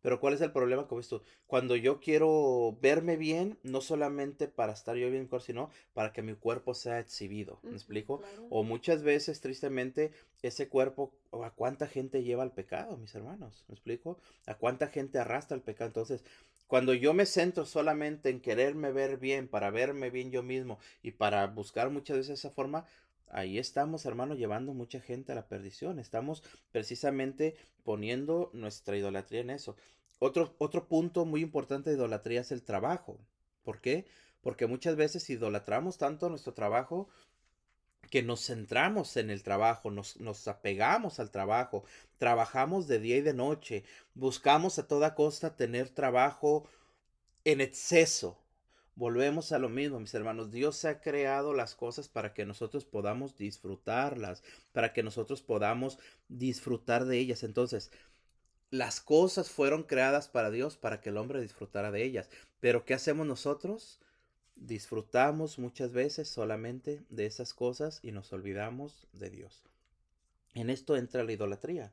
[0.03, 1.23] Pero ¿cuál es el problema con esto?
[1.47, 6.35] Cuando yo quiero verme bien, no solamente para estar yo bien, sino para que mi
[6.35, 8.21] cuerpo sea exhibido, ¿me explico?
[8.51, 10.13] O muchas veces, tristemente,
[10.43, 13.65] ese cuerpo, ¿a cuánta gente lleva al pecado, mis hermanos?
[13.69, 14.19] ¿Me explico?
[14.47, 15.89] ¿A cuánta gente arrastra el pecado?
[15.89, 16.25] Entonces,
[16.67, 21.13] cuando yo me centro solamente en quererme ver bien, para verme bien yo mismo y
[21.13, 22.87] para buscar muchas veces esa forma,
[23.29, 25.99] ahí estamos, hermano, llevando mucha gente a la perdición.
[25.99, 29.77] Estamos precisamente poniendo nuestra idolatría en eso.
[30.19, 33.19] otro, otro punto muy importante de idolatría es el trabajo.
[33.63, 34.07] ¿Por qué?
[34.41, 37.09] Porque muchas veces idolatramos tanto nuestro trabajo
[38.11, 41.85] que nos centramos en el trabajo, nos, nos, apegamos al trabajo,
[42.19, 46.69] trabajamos de día y de noche, buscamos a toda costa tener trabajo
[47.45, 48.39] en exceso.
[48.95, 50.51] Volvemos a lo mismo, mis hermanos.
[50.51, 54.43] Dios ha creado las cosas para que nosotros podamos disfrutarlas,
[54.73, 57.43] para que nosotros podamos disfrutar de ellas.
[57.43, 57.91] Entonces,
[58.71, 62.31] las cosas fueron creadas para Dios, para que el hombre disfrutara de ellas.
[62.61, 64.01] Pero ¿qué hacemos nosotros?
[64.57, 69.63] Disfrutamos muchas veces solamente de esas cosas y nos olvidamos de Dios.
[70.55, 71.93] En esto entra la idolatría.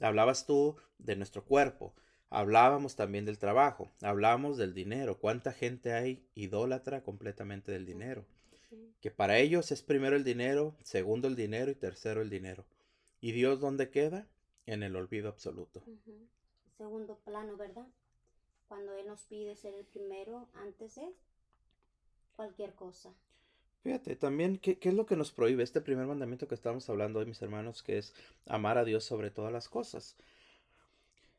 [0.00, 1.92] Hablabas tú de nuestro cuerpo,
[2.30, 5.18] hablábamos también del trabajo, hablamos del dinero.
[5.18, 8.24] ¿Cuánta gente hay idólatra completamente del dinero?
[9.00, 12.64] Que para ellos es primero el dinero, segundo el dinero y tercero el dinero.
[13.20, 14.28] ¿Y Dios dónde queda?
[14.64, 15.82] En el olvido absoluto.
[16.78, 17.88] Segundo plano, ¿verdad?
[18.68, 21.12] Cuando Él nos pide ser el primero antes de
[22.40, 23.12] cualquier cosa.
[23.82, 27.18] Fíjate, también, ¿qué, ¿qué, es lo que nos prohíbe este primer mandamiento que estamos hablando
[27.18, 28.14] hoy, mis hermanos, que es
[28.46, 30.16] amar a Dios sobre todas las cosas?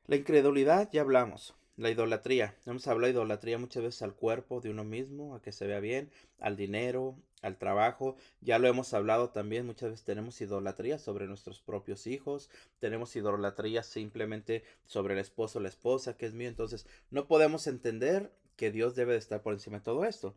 [0.06, 1.56] La incredulidad, ya hablamos.
[1.76, 2.56] La idolatría.
[2.68, 5.80] Hemos hablado de idolatría muchas veces al cuerpo de uno mismo, a que se vea
[5.80, 8.16] bien, al dinero, al trabajo.
[8.40, 13.82] Ya lo hemos hablado también, muchas veces tenemos idolatría sobre nuestros propios hijos, tenemos idolatría
[13.82, 16.48] simplemente sobre el esposo o la esposa, que es mío.
[16.48, 20.36] Entonces, no podemos entender que Dios debe de estar por encima de todo esto.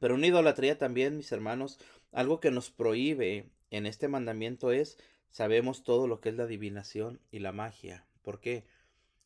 [0.00, 1.78] Pero una idolatría también, mis hermanos,
[2.12, 4.98] algo que nos prohíbe en este mandamiento es,
[5.30, 8.04] sabemos todo lo que es la adivinación y la magia.
[8.22, 8.64] ¿Por qué?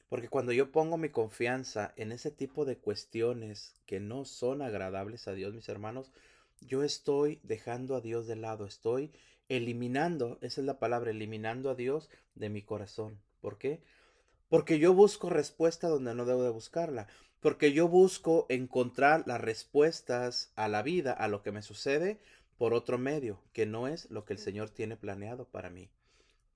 [0.08, 5.26] Porque cuando yo pongo mi confianza en ese tipo de cuestiones que no son agradables
[5.26, 6.12] a Dios, mis hermanos,
[6.60, 9.10] yo estoy dejando a Dios de lado, estoy
[9.48, 13.18] eliminando, esa es la palabra, eliminando a Dios de mi corazón.
[13.40, 13.80] ¿Por qué?
[14.48, 17.08] Porque yo busco respuesta donde no debo de buscarla.
[17.46, 22.18] Porque yo busco encontrar las respuestas a la vida, a lo que me sucede,
[22.58, 25.88] por otro medio, que no es lo que el Señor tiene planeado para mí.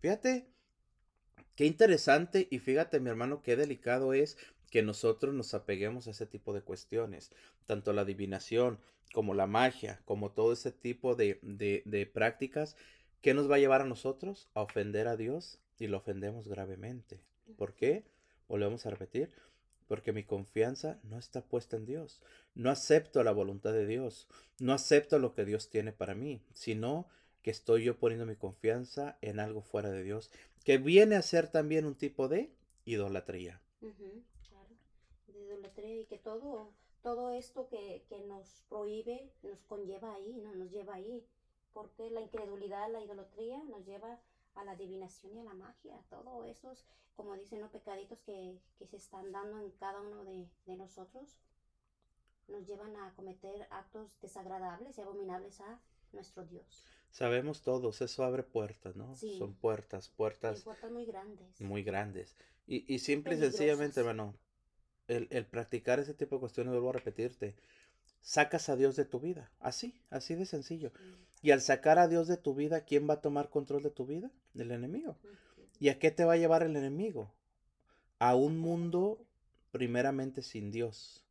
[0.00, 0.48] Fíjate,
[1.54, 4.36] qué interesante y fíjate mi hermano, qué delicado es
[4.68, 7.30] que nosotros nos apeguemos a ese tipo de cuestiones,
[7.66, 8.80] tanto la adivinación
[9.14, 12.74] como la magia, como todo ese tipo de, de, de prácticas,
[13.20, 14.48] ¿qué nos va a llevar a nosotros?
[14.54, 17.20] A ofender a Dios y lo ofendemos gravemente.
[17.56, 18.02] ¿Por qué?
[18.48, 19.30] Volvemos a repetir,
[19.90, 22.22] porque mi confianza no está puesta en Dios.
[22.54, 24.28] No acepto la voluntad de Dios,
[24.60, 27.08] no acepto lo que Dios tiene para mí, sino
[27.42, 30.30] que estoy yo poniendo mi confianza en algo fuera de Dios,
[30.64, 32.52] que viene a ser también un tipo de
[32.84, 33.60] idolatría.
[33.80, 34.76] claro,
[35.26, 36.70] de idolatría y que todo,
[37.02, 40.54] todo esto que, que, nos prohíbe nos conlleva ahí, ¿no?
[40.54, 41.26] nos lleva ahí,
[41.72, 44.20] porque la incredulidad, la idolatría nos lleva
[44.60, 46.84] a la adivinación y a la magia, todos esos,
[47.16, 51.38] como dicen los pecaditos que, que, se están dando en cada uno de, de, nosotros,
[52.48, 55.80] nos llevan a cometer actos desagradables y abominables a
[56.12, 56.84] nuestro Dios.
[57.10, 59.16] Sabemos todos, eso abre puertas, ¿no?
[59.16, 59.38] Sí.
[59.38, 60.58] Son puertas, puertas.
[60.58, 61.60] Sí, puertas muy grandes.
[61.60, 62.36] Muy grandes.
[62.66, 64.34] Y, y simple y sencillamente, hermano,
[65.08, 67.56] el, el practicar ese tipo de cuestiones, vuelvo a repetirte,
[68.20, 69.50] sacas a Dios de tu vida.
[69.58, 70.92] Así, así de sencillo.
[71.42, 74.06] Y al sacar a Dios de tu vida, ¿quién va a tomar control de tu
[74.06, 74.30] vida?
[74.54, 75.16] El enemigo.
[75.78, 77.32] ¿Y a qué te va a llevar el enemigo?
[78.18, 79.24] A un mundo
[79.70, 81.24] primeramente sin Dios.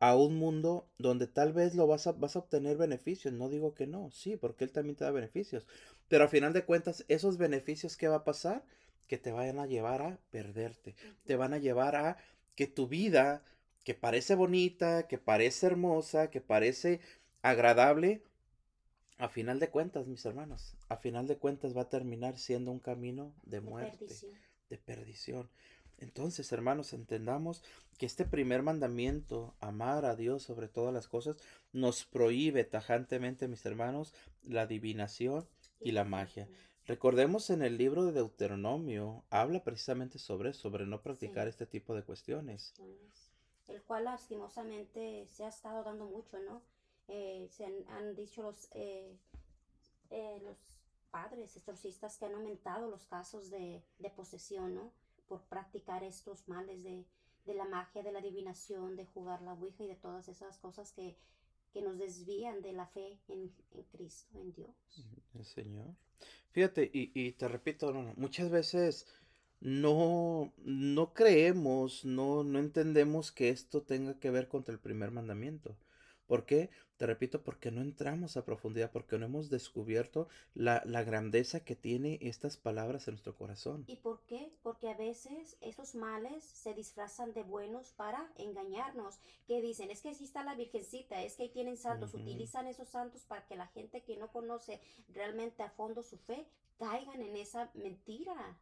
[0.00, 3.32] A un mundo donde tal vez lo vas a, vas a obtener beneficios.
[3.34, 5.66] No digo que no, sí, porque Él también te da beneficios.
[6.08, 8.64] Pero a final de cuentas, esos beneficios, ¿qué va a pasar?
[9.06, 10.94] Que te vayan a llevar a perderte.
[11.24, 12.18] Te van a llevar a
[12.54, 13.42] que tu vida,
[13.84, 17.00] que parece bonita, que parece hermosa, que parece
[17.42, 18.22] agradable,
[19.18, 22.78] a final de cuentas, mis hermanos, a final de cuentas va a terminar siendo un
[22.78, 24.32] camino de muerte, de perdición.
[24.70, 25.50] De perdición.
[25.98, 27.64] Entonces, hermanos, entendamos
[27.98, 31.36] que este primer mandamiento, amar a Dios sobre todas las cosas,
[31.72, 35.48] nos prohíbe tajantemente, mis hermanos, la adivinación
[35.80, 36.48] y la magia.
[36.86, 41.50] Recordemos en el libro de Deuteronomio, habla precisamente sobre sobre no practicar sí.
[41.50, 42.72] este tipo de cuestiones.
[43.66, 46.62] El cual lastimosamente se ha estado dando mucho, ¿no?
[47.08, 49.16] Eh, se han, dicho los, eh,
[50.10, 50.56] eh, los
[51.10, 54.92] padres exorcistas que han aumentado los casos de, de posesión, ¿no?
[55.26, 57.06] Por practicar estos males de,
[57.46, 60.92] de, la magia, de la adivinación, de jugar la Ouija y de todas esas cosas
[60.92, 61.16] que,
[61.72, 65.06] que nos desvían de la fe en, en Cristo, en Dios.
[65.34, 65.94] El Señor.
[66.50, 69.06] Fíjate, y, y te repito, muchas veces
[69.60, 75.76] no, no creemos, no, no entendemos que esto tenga que ver contra el primer mandamiento.
[76.28, 76.68] ¿Por qué?
[76.98, 81.74] Te repito, porque no entramos a profundidad, porque no hemos descubierto la, la grandeza que
[81.74, 83.84] tiene estas palabras en nuestro corazón.
[83.86, 84.52] ¿Y por qué?
[84.62, 89.18] Porque a veces esos males se disfrazan de buenos para engañarnos.
[89.46, 92.88] Que dicen, es que sí está la Virgencita, es que ahí tienen santos, utilizan esos
[92.88, 96.46] santos para que la gente que no conoce realmente a fondo su fe
[96.78, 98.58] caigan en esa mentira.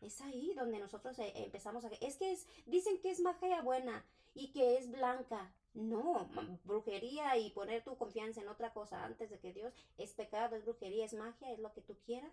[0.00, 1.88] Es ahí donde nosotros eh, empezamos a...
[2.00, 4.04] Es que es, dicen que es magia buena
[4.34, 5.54] y que es blanca.
[5.74, 6.26] No,
[6.64, 10.64] brujería y poner tu confianza en otra cosa antes de que Dios es pecado, es
[10.64, 12.32] brujería, es magia, es lo que tú quieras.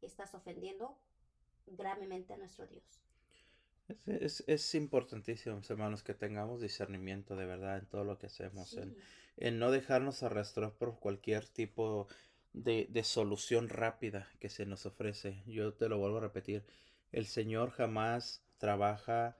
[0.00, 0.96] Estás ofendiendo
[1.66, 2.84] gravemente a nuestro Dios.
[4.06, 8.26] Es, es- es importantísimo, mis hermanos, que tengamos discernimiento de verdad en todo lo que
[8.26, 8.94] hacemos, en,
[9.36, 12.06] en no dejarnos arrastrar por cualquier tipo
[12.52, 15.42] de, de solución rápida que se nos ofrece.
[15.46, 16.64] Yo te lo vuelvo a repetir,
[17.12, 19.36] el Señor jamás trabaja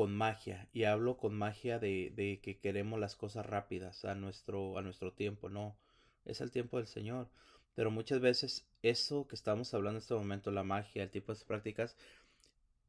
[0.00, 4.78] con magia, y hablo con magia de, de que queremos las cosas rápidas a nuestro,
[4.78, 5.76] a nuestro tiempo, no,
[6.24, 7.28] es el tiempo del Señor.
[7.74, 11.44] Pero muchas veces eso que estamos hablando en este momento, la magia, el tipo de
[11.44, 11.98] prácticas,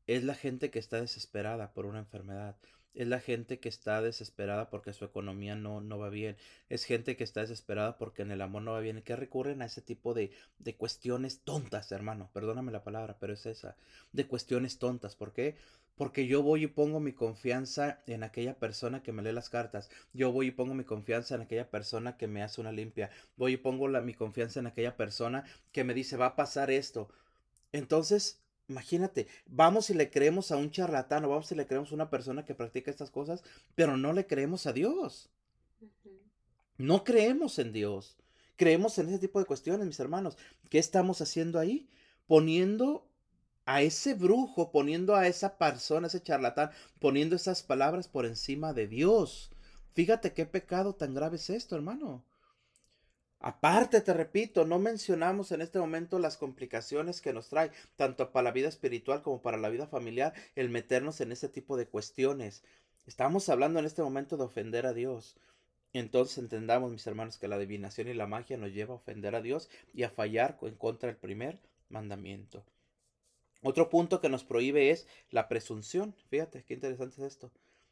[0.07, 2.55] es la gente que está desesperada por una enfermedad.
[2.93, 6.37] Es la gente que está desesperada porque su economía no, no va bien.
[6.69, 9.01] Es gente que está desesperada porque en el amor no va bien.
[9.01, 12.29] Que recurren a ese tipo de, de cuestiones tontas, hermano.
[12.33, 13.75] Perdóname la palabra, pero es esa.
[14.11, 15.15] De cuestiones tontas.
[15.15, 15.55] ¿Por qué?
[15.95, 19.89] Porque yo voy y pongo mi confianza en aquella persona que me lee las cartas.
[20.13, 23.09] Yo voy y pongo mi confianza en aquella persona que me hace una limpia.
[23.37, 26.71] Voy y pongo la, mi confianza en aquella persona que me dice va a pasar
[26.71, 27.09] esto.
[27.71, 31.95] Entonces, imagínate, vamos y le creemos a un charlatán o vamos y le creemos a
[31.95, 33.43] una persona que practica estas cosas,
[33.75, 35.29] pero no le creemos a Dios.
[36.77, 38.17] No creemos en Dios.
[38.55, 40.37] Creemos en ese tipo de cuestiones, mis hermanos.
[40.69, 41.89] ¿Qué estamos haciendo ahí?
[42.27, 43.07] Poniendo
[43.65, 48.87] a ese brujo, poniendo a esa persona, ese charlatán, poniendo esas palabras por encima de
[48.87, 49.51] Dios.
[49.93, 52.23] Fíjate qué pecado tan grave es esto, hermano.
[53.43, 58.43] Aparte, te repito, no mencionamos en este momento las complicaciones que nos trae, tanto para
[58.43, 62.63] la vida espiritual como para la vida familiar, el meternos en ese tipo de cuestiones.
[63.07, 65.37] Estamos hablando en este momento de ofender a Dios.
[65.91, 69.41] Entonces entendamos, mis hermanos, que la adivinación y la magia nos lleva a ofender a
[69.41, 71.57] Dios y a fallar en contra del primer
[71.89, 72.63] mandamiento.
[73.63, 76.15] Otro punto que nos prohíbe es la presunción.
[76.29, 77.51] Fíjate, qué interesante es esto.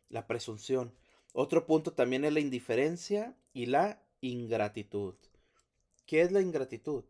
[0.10, 0.94] La presunción.
[1.34, 5.16] Otro punto también es la indiferencia y la ingratitud.
[6.10, 7.04] ¿Qué es la ingratitud?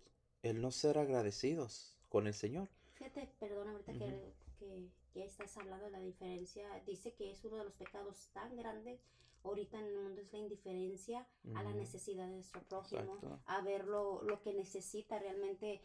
[0.43, 2.67] El no ser agradecidos con el Señor.
[2.95, 3.99] Fíjate, perdón, ahorita Ujú.
[3.99, 8.27] que, que ya estás hablando de la diferencia, dice que es uno de los pecados
[8.33, 8.99] tan grandes
[9.45, 13.39] ahorita en el mundo es la indiferencia a la necesidad de nuestro prójimo, Exacto.
[13.45, 15.79] a ver lo, lo que necesita realmente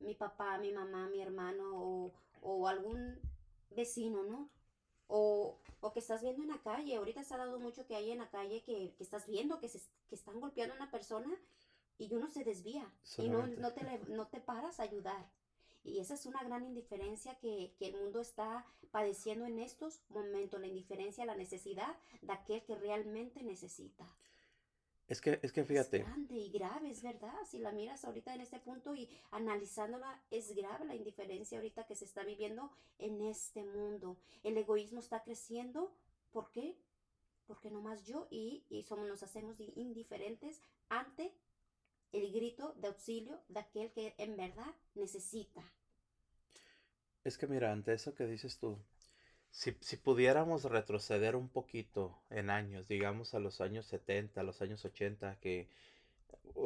[0.00, 3.20] mi papá, mi mamá, mi hermano o, o algún
[3.68, 4.48] vecino, ¿no?
[5.06, 8.10] O, o que estás viendo en la calle, ahorita se ha dado mucho que hay
[8.10, 11.30] en la calle que, que estás viendo que, se, que están golpeando a una persona
[11.98, 12.82] y uno se desvía
[13.18, 13.60] y no, Solamente.
[13.60, 15.30] no, te, no te paras a ayudar.
[15.84, 20.60] Y esa es una gran indiferencia que, que el mundo está padeciendo en estos momentos,
[20.60, 24.06] la indiferencia, la necesidad de aquel que realmente necesita.
[25.08, 25.98] Es que, es que fíjate.
[25.98, 27.34] Es grande y grave, es verdad.
[27.50, 31.96] Si la miras ahorita en este punto y analizándola, es grave la indiferencia ahorita que
[31.96, 34.16] se está viviendo en este mundo.
[34.44, 35.92] El egoísmo está creciendo.
[36.30, 36.78] ¿Por qué?
[37.46, 41.34] Porque nomás yo y, y somos, nos hacemos di- indiferentes ante
[42.12, 45.62] el grito de auxilio de aquel que en verdad necesita.
[47.24, 48.78] Es que mira, ante eso que dices tú,
[49.50, 54.62] si, si pudiéramos retroceder un poquito en años, digamos a los años 70, a los
[54.62, 55.68] años 80, que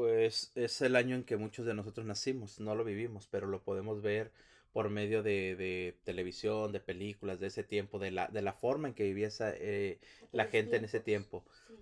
[0.09, 3.63] es, es el año en que muchos de nosotros nacimos, no lo vivimos, pero lo
[3.63, 4.33] podemos ver
[4.73, 8.89] por medio de, de televisión, de películas de ese tiempo, de la, de la forma
[8.89, 9.99] en que vivía esa, eh,
[10.33, 11.45] la gente en ese tiempo.
[11.67, 11.75] Sí.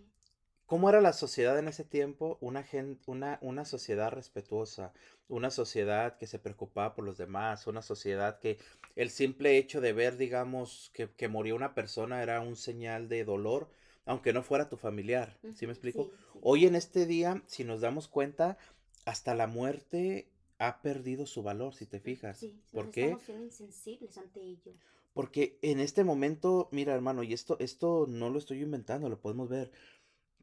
[0.66, 2.38] ¿Cómo era la sociedad en ese tiempo?
[2.40, 4.92] Una, gen- una, una sociedad respetuosa,
[5.28, 8.58] una sociedad que se preocupaba por los demás, una sociedad que
[8.96, 13.24] el simple hecho de ver, digamos, que, que moría una persona era un señal de
[13.24, 13.68] dolor,
[14.06, 15.36] aunque no fuera tu familiar.
[15.54, 16.02] ¿Sí me explico?
[16.02, 16.40] sí, sí.
[16.40, 18.56] Hoy en este día, si nos damos cuenta,
[19.04, 22.38] hasta la muerte ha perdido su valor, si te fijas.
[22.38, 23.04] Sí, ¿Por qué?
[23.04, 24.74] estamos siendo insensibles ante ello.
[25.12, 29.48] Porque en este momento, mira hermano, y esto, esto no lo estoy inventando, lo podemos
[29.48, 29.70] ver.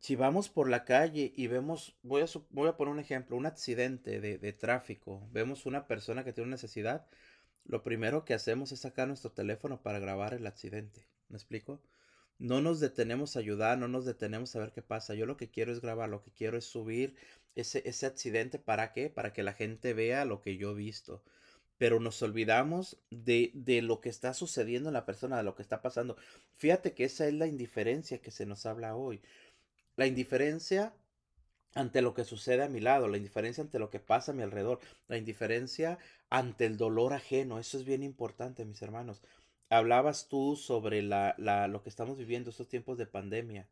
[0.01, 3.45] Si vamos por la calle y vemos, voy a, voy a poner un ejemplo, un
[3.45, 7.07] accidente de, de tráfico, vemos una persona que tiene una necesidad,
[7.65, 11.07] lo primero que hacemos es sacar nuestro teléfono para grabar el accidente.
[11.29, 11.81] ¿Me explico?
[12.39, 15.13] No nos detenemos a ayudar, no nos detenemos a ver qué pasa.
[15.15, 17.15] Yo lo que quiero es grabar, lo que quiero es subir
[17.55, 18.59] ese, ese accidente.
[18.59, 19.09] ¿Para qué?
[19.09, 21.23] Para que la gente vea lo que yo he visto.
[21.77, 25.63] pero nos olvidamos de, de lo que está sucediendo en la persona, de lo que
[25.63, 26.15] está pasando.
[26.57, 29.21] Fíjate que esa es la indiferencia que se nos habla hoy.
[29.95, 30.93] La indiferencia
[31.73, 34.43] ante lo que sucede a mi lado, la indiferencia ante lo que pasa a mi
[34.43, 37.59] alrededor, la indiferencia ante el dolor ajeno.
[37.59, 39.21] Eso es bien importante, mis hermanos.
[39.69, 43.69] Hablabas tú sobre la, la, lo que estamos viviendo estos tiempos de pandemia.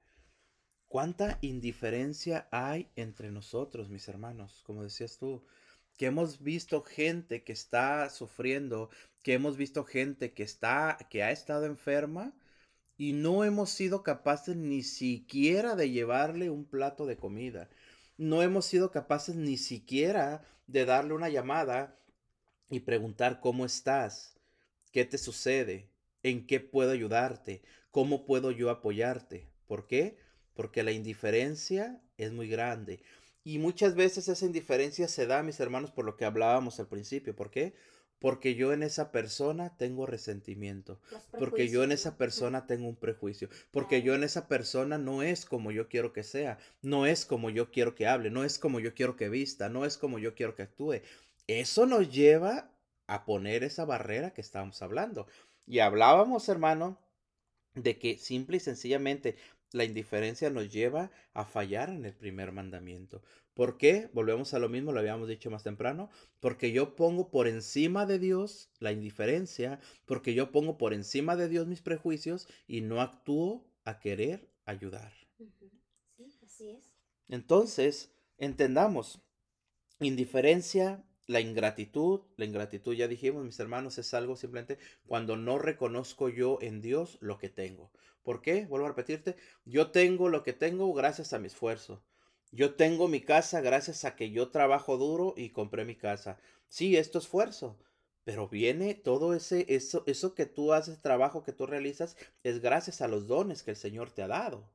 [0.87, 4.63] ¿Cuánta indiferencia hay entre nosotros, mis hermanos?
[4.65, 5.43] Como decías tú,
[5.97, 8.89] que hemos visto gente que está sufriendo,
[9.21, 12.33] que hemos visto gente que está que ha estado enferma
[12.99, 17.69] y no hemos sido capaces ni siquiera de llevarle un plato de comida.
[18.17, 21.97] No hemos sido capaces ni siquiera de darle una llamada
[22.69, 24.37] y preguntar cómo estás,
[24.91, 25.87] qué te sucede,
[26.23, 29.47] en qué puedo ayudarte, cómo puedo yo apoyarte.
[29.65, 30.17] ¿Por qué?
[30.53, 33.01] Porque la indiferencia es muy grande.
[33.45, 37.33] Y muchas veces esa indiferencia se da, mis hermanos, por lo que hablábamos al principio.
[37.33, 37.75] ¿Por qué?
[38.19, 40.99] Porque yo en esa persona tengo resentimiento.
[41.37, 43.49] Porque yo en esa persona tengo un prejuicio.
[43.71, 46.57] Porque yo en esa persona no es como yo quiero que sea.
[46.81, 48.29] No es como yo quiero que hable.
[48.29, 49.69] No es como yo quiero que vista.
[49.69, 51.01] No es como yo quiero que actúe.
[51.47, 52.69] Eso nos lleva
[53.07, 55.27] a poner esa barrera que estábamos hablando.
[55.65, 56.99] Y hablábamos, hermano,
[57.73, 59.35] de que simple y sencillamente
[59.71, 63.21] la indiferencia nos lleva a fallar en el primer mandamiento.
[63.53, 64.09] ¿Por qué?
[64.13, 66.09] Volvemos a lo mismo, lo habíamos dicho más temprano,
[66.39, 71.49] porque yo pongo por encima de Dios la indiferencia, porque yo pongo por encima de
[71.49, 75.11] Dios mis prejuicios y no actúo a querer ayudar.
[76.15, 76.95] Sí, así es.
[77.27, 79.21] Entonces, entendamos,
[79.99, 86.27] indiferencia, la ingratitud, la ingratitud ya dijimos, mis hermanos, es algo simplemente cuando no reconozco
[86.29, 87.91] yo en Dios lo que tengo.
[88.29, 88.67] ¿Por qué?
[88.67, 92.03] Vuelvo a repetirte, yo tengo lo que tengo gracias a mi esfuerzo.
[92.51, 96.37] Yo tengo mi casa gracias a que yo trabajo duro y compré mi casa.
[96.67, 97.79] Sí, esto es esfuerzo,
[98.25, 103.01] pero viene todo ese eso eso que tú haces, trabajo que tú realizas es gracias
[103.01, 104.69] a los dones que el Señor te ha dado.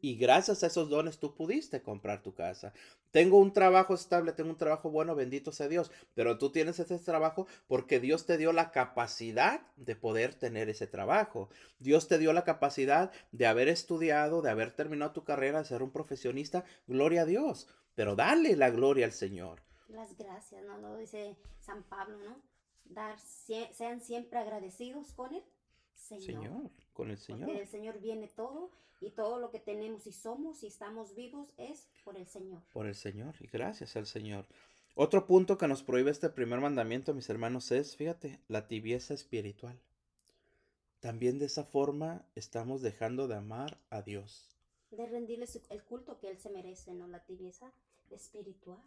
[0.00, 2.72] Y gracias a esos dones tú pudiste comprar tu casa.
[3.10, 5.90] Tengo un trabajo estable, tengo un trabajo bueno, bendito sea Dios.
[6.14, 10.86] Pero tú tienes ese trabajo porque Dios te dio la capacidad de poder tener ese
[10.86, 11.48] trabajo.
[11.78, 15.82] Dios te dio la capacidad de haber estudiado, de haber terminado tu carrera, de ser
[15.82, 16.64] un profesionista.
[16.86, 17.68] Gloria a Dios.
[17.94, 19.62] Pero dale la gloria al Señor.
[19.88, 20.78] Las gracias, ¿no?
[20.78, 22.42] Lo dice San Pablo, ¿no?
[22.84, 25.42] Dar, sean siempre agradecidos con el
[25.98, 26.24] Señor.
[26.24, 27.46] Señor, con el Señor.
[27.46, 28.70] Porque del Señor viene todo
[29.00, 32.62] y todo lo que tenemos y somos y estamos vivos es por el Señor.
[32.72, 34.46] Por el Señor y gracias al Señor.
[34.94, 39.78] Otro punto que nos prohíbe este primer mandamiento, mis hermanos, es, fíjate, la tibieza espiritual.
[41.00, 44.48] También de esa forma estamos dejando de amar a Dios.
[44.90, 47.06] De rendirle el culto que Él se merece, ¿no?
[47.06, 47.72] La tibieza
[48.10, 48.82] espiritual.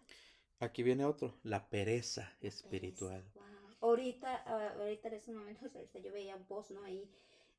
[0.59, 3.24] Aquí viene otro, la pereza espiritual.
[3.39, 6.84] Ah, ahorita en ese momento este, yo veía un post, ¿no?
[6.84, 7.09] Ahí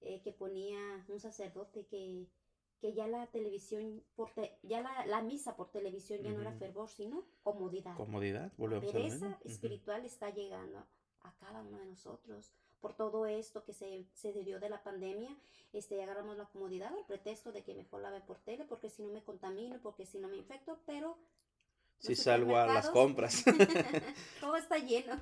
[0.00, 2.26] eh, que ponía un sacerdote que
[2.82, 4.30] que ya la televisión, por
[4.64, 7.96] ya la, la, misa por televisión ya no era fervor, sino comodidad.
[7.96, 10.84] Comodidad, volvemos la pereza espiritual está llegando
[11.20, 12.50] a cada uno de nosotros.
[12.80, 15.30] Por todo esto que se, se dio de la pandemia,
[15.72, 19.04] este, agarramos la comodidad, el pretexto de que mejor la ve por tele, porque si
[19.04, 21.16] no me contamino, porque si no me infecto, pero
[22.02, 23.44] si salgo a las compras.
[24.40, 25.20] Todo está lleno.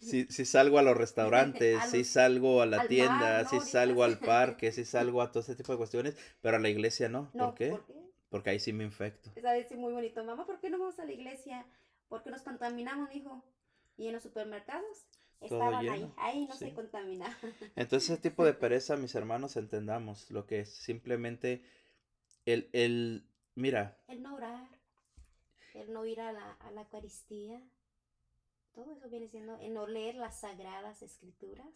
[0.00, 4.72] Si, si salgo a los restaurantes, si salgo a la tienda, si salgo al parque,
[4.72, 7.30] si salgo a todo ese tipo de cuestiones, pero a la iglesia no.
[7.32, 7.78] ¿Por, qué?
[8.30, 9.30] Porque ahí sí me infecto.
[9.36, 11.66] Es a decir muy bonito, mamá, ¿por qué no vamos a la iglesia?
[12.08, 13.44] Porque nos contaminamos, hijo.
[13.98, 15.06] Y en los supermercados
[15.40, 17.36] estaban ahí, ahí no se contamina.
[17.76, 21.62] Entonces ese tipo de pereza, mis hermanos, entendamos lo que es simplemente
[22.46, 23.98] el, el, mira.
[24.08, 24.75] El no orar
[25.80, 27.62] el no ir a la, a la Eucaristía,
[28.72, 31.66] todo eso viene siendo, el no leer las sagradas escrituras,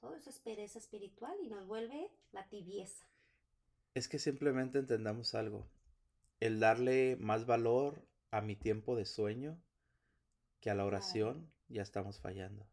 [0.00, 3.06] todo eso es pereza espiritual y nos vuelve la tibieza.
[3.94, 5.66] Es que simplemente entendamos algo,
[6.40, 9.58] el darle más valor a mi tiempo de sueño
[10.60, 12.66] que a la oración, ya estamos fallando.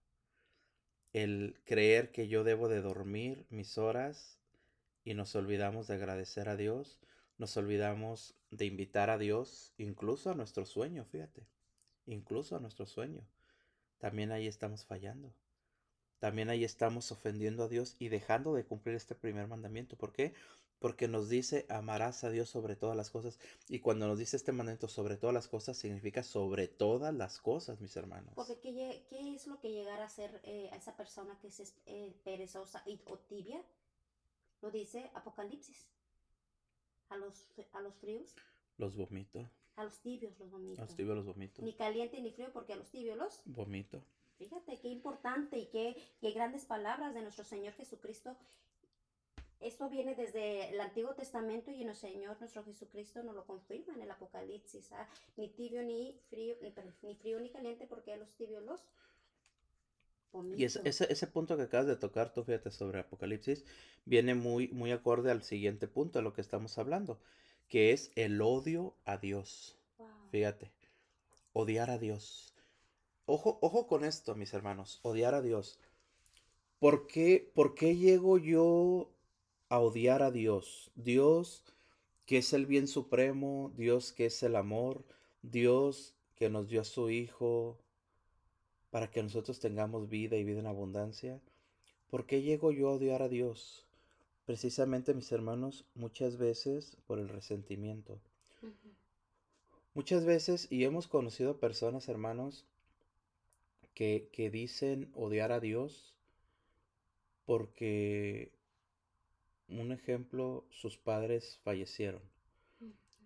[1.13, 4.39] El creer que yo debo de dormir mis horas
[5.03, 6.99] y nos olvidamos de agradecer a Dios
[7.38, 11.45] nos olvidamos de invitar a Dios incluso a nuestro sueño, fíjate,
[12.05, 13.21] incluso a nuestro sueño.
[13.97, 15.33] También ahí estamos fallando.
[16.19, 19.97] También ahí estamos ofendiendo a Dios y dejando de cumplir este primer mandamiento.
[19.97, 20.33] ¿Por qué?
[20.79, 23.39] Porque nos dice amarás a Dios sobre todas las cosas.
[23.67, 27.81] Y cuando nos dice este mandamiento sobre todas las cosas, significa sobre todas las cosas,
[27.81, 28.33] mis hermanos.
[28.35, 31.75] Porque ¿qué, qué es lo que llegará a ser eh, a esa persona que es
[31.85, 33.61] eh, perezosa y, o tibia?
[34.61, 35.87] Lo dice Apocalipsis.
[37.09, 38.35] A los, a los fríos.
[38.77, 39.49] Los vomito.
[39.75, 40.81] A los tibios los vomito.
[40.81, 41.61] A los tibios los vomito.
[41.61, 44.01] Ni caliente ni frío porque a los tibios los vomito.
[44.37, 48.35] Fíjate qué importante y qué, qué grandes palabras de nuestro Señor Jesucristo.
[49.61, 54.01] Esto viene desde el Antiguo Testamento y el Señor nuestro Jesucristo nos lo confirma en
[54.01, 54.91] el Apocalipsis.
[54.91, 55.07] ¿ah?
[55.37, 58.81] Ni tibio ni frío, ni, ni frío ni caliente, porque a los tibios los
[60.55, 63.65] y ese, ese, punto que acabas de tocar, tú fíjate, sobre Apocalipsis,
[64.05, 67.19] viene muy, muy acorde al siguiente punto, a lo que estamos hablando,
[67.67, 69.77] que es el odio a Dios.
[70.31, 70.71] Fíjate,
[71.53, 72.53] odiar a Dios.
[73.25, 75.79] Ojo, ojo con esto, mis hermanos, odiar a Dios.
[76.79, 79.11] ¿Por qué, ¿Por qué llego yo
[79.69, 80.91] a odiar a Dios?
[80.95, 81.63] Dios
[82.25, 85.05] que es el bien supremo, Dios que es el amor,
[85.41, 87.79] Dios que nos dio a su Hijo,
[88.95, 91.41] para que nosotros tengamos vida y vida en abundancia.
[92.09, 93.85] ¿Por qué llego yo a odiar a Dios?
[94.45, 98.21] Precisamente, mis hermanos, muchas veces por el resentimiento.
[99.95, 102.63] Muchas veces, y hemos conocido personas, hermanos,
[103.93, 106.15] que, que dicen odiar a Dios
[107.45, 108.53] porque,
[109.67, 112.21] un ejemplo, sus padres fallecieron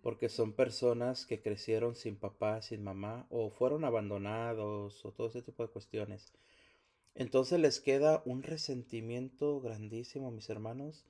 [0.02, 5.42] porque son personas que crecieron sin papá, sin mamá, o fueron abandonados, o todo ese
[5.42, 6.34] tipo de cuestiones.
[7.16, 11.06] Entonces les queda un resentimiento grandísimo, mis hermanos,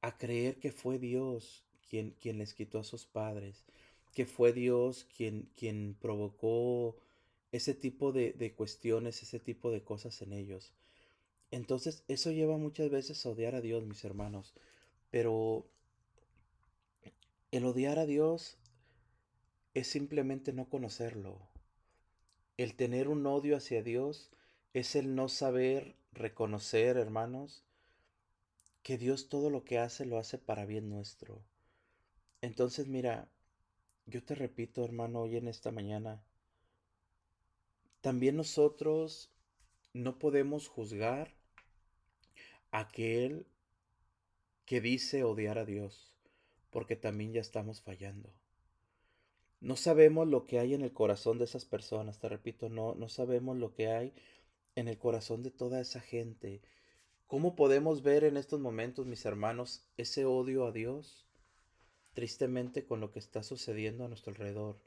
[0.00, 3.64] a creer que fue Dios quien, quien les quitó a sus padres,
[4.14, 6.96] que fue Dios quien, quien provocó
[7.52, 10.72] ese tipo de, de cuestiones, ese tipo de cosas en ellos.
[11.50, 14.54] Entonces eso lleva muchas veces a odiar a Dios, mis hermanos,
[15.10, 15.66] pero
[17.52, 18.56] el odiar a Dios
[19.74, 21.38] es simplemente no conocerlo.
[22.56, 24.30] El tener un odio hacia Dios
[24.72, 27.62] es el no saber reconocer, hermanos,
[28.82, 31.42] que Dios todo lo que hace lo hace para bien nuestro.
[32.40, 33.28] Entonces, mira,
[34.06, 36.24] yo te repito, hermano, hoy en esta mañana,
[38.00, 39.30] también nosotros
[39.92, 41.34] no podemos juzgar
[42.70, 43.46] a aquel
[44.64, 46.11] que dice odiar a Dios
[46.72, 48.30] porque también ya estamos fallando.
[49.60, 53.08] No sabemos lo que hay en el corazón de esas personas, te repito, no, no
[53.08, 54.12] sabemos lo que hay
[54.74, 56.60] en el corazón de toda esa gente.
[57.28, 61.26] ¿Cómo podemos ver en estos momentos, mis hermanos, ese odio a Dios?
[62.14, 64.80] Tristemente con lo que está sucediendo a nuestro alrededor,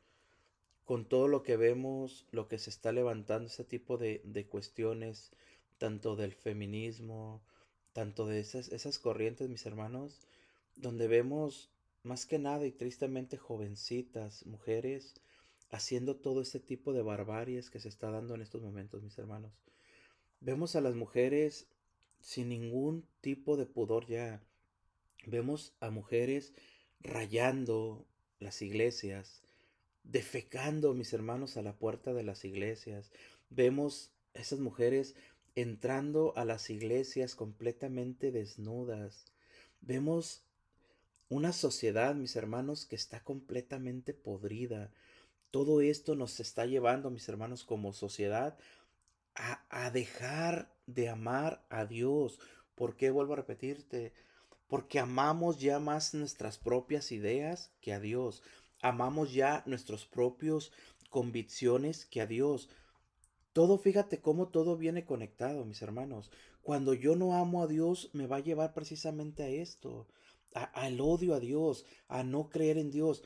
[0.84, 5.32] con todo lo que vemos, lo que se está levantando, ese tipo de, de cuestiones,
[5.78, 7.42] tanto del feminismo,
[7.94, 10.20] tanto de esas, esas corrientes, mis hermanos,
[10.76, 11.72] donde vemos
[12.06, 15.16] más que nada y tristemente jovencitas, mujeres,
[15.70, 19.52] haciendo todo este tipo de barbaries que se está dando en estos momentos, mis hermanos.
[20.40, 21.68] Vemos a las mujeres
[22.20, 24.44] sin ningún tipo de pudor ya.
[25.26, 26.54] Vemos a mujeres
[27.02, 28.06] rayando
[28.40, 29.42] las iglesias,
[30.04, 33.12] defecando, mis hermanos, a la puerta de las iglesias.
[33.50, 35.16] Vemos a esas mujeres
[35.56, 39.26] entrando a las iglesias completamente desnudas.
[39.82, 40.44] Vemos
[41.30, 44.92] una sociedad, mis hermanos, que está completamente podrida.
[45.52, 48.58] Todo esto nos está llevando, mis hermanos, como sociedad,
[49.34, 52.40] a, a dejar de amar a Dios.
[52.76, 54.14] ¿Por qué vuelvo a repetirte?
[54.68, 58.44] Porque amamos ya más nuestras propias ideas que a Dios.
[58.82, 60.72] Amamos ya nuestros propios
[61.10, 62.70] convicciones que a Dios.
[63.54, 66.30] Todo, fíjate cómo todo viene conectado, mis hermanos.
[66.62, 70.08] Cuando yo no amo a Dios, me va a llevar precisamente a esto
[70.56, 73.24] al odio a Dios, a no creer en Dios.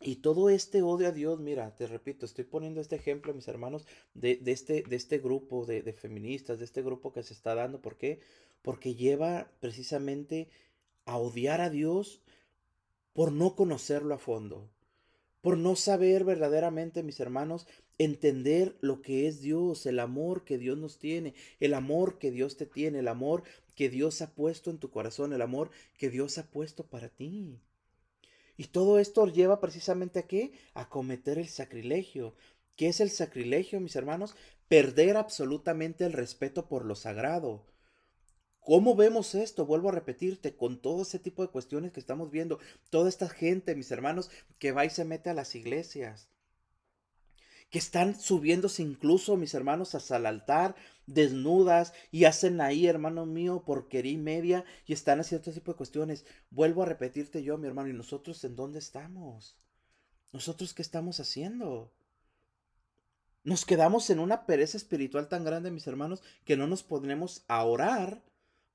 [0.00, 3.86] Y todo este odio a Dios, mira, te repito, estoy poniendo este ejemplo, mis hermanos,
[4.14, 7.80] de, este, de este grupo de, de, feministas, de este grupo que se está dando.
[7.80, 8.20] ¿Por qué?
[8.60, 10.50] Porque lleva precisamente
[11.06, 12.20] a odiar a Dios
[13.14, 14.68] por no conocerlo a fondo,
[15.40, 17.66] por no saber verdaderamente, mis hermanos,
[17.98, 22.58] entender lo que es Dios, el amor que Dios nos tiene, el amor que Dios
[22.58, 23.44] te tiene, el amor
[23.76, 27.60] que Dios ha puesto en tu corazón, el amor que Dios ha puesto para ti.
[28.56, 30.52] Y todo esto lleva precisamente a qué?
[30.74, 32.34] A cometer el sacrilegio.
[32.74, 34.34] ¿Qué es el sacrilegio, mis hermanos?
[34.68, 37.66] Perder absolutamente el respeto por lo sagrado.
[38.60, 39.66] ¿Cómo vemos esto?
[39.66, 42.58] Vuelvo a repetirte, con todo ese tipo de cuestiones que estamos viendo,
[42.90, 46.28] toda esta gente, mis hermanos, que va y se mete a las iglesias,
[47.70, 53.64] que están subiéndose incluso, mis hermanos, hasta el altar, desnudas, y hacen ahí, hermano mío,
[53.64, 56.24] porquería y media, y están haciendo todo tipo de cuestiones.
[56.50, 59.56] Vuelvo a repetirte yo, mi hermano, ¿y nosotros en dónde estamos?
[60.32, 61.92] ¿Nosotros qué estamos haciendo?
[63.42, 67.64] Nos quedamos en una pereza espiritual tan grande, mis hermanos, que no nos podremos a
[67.64, 68.22] orar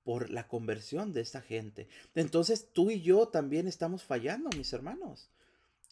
[0.03, 1.87] por la conversión de esta gente.
[2.15, 5.29] Entonces tú y yo también estamos fallando, mis hermanos.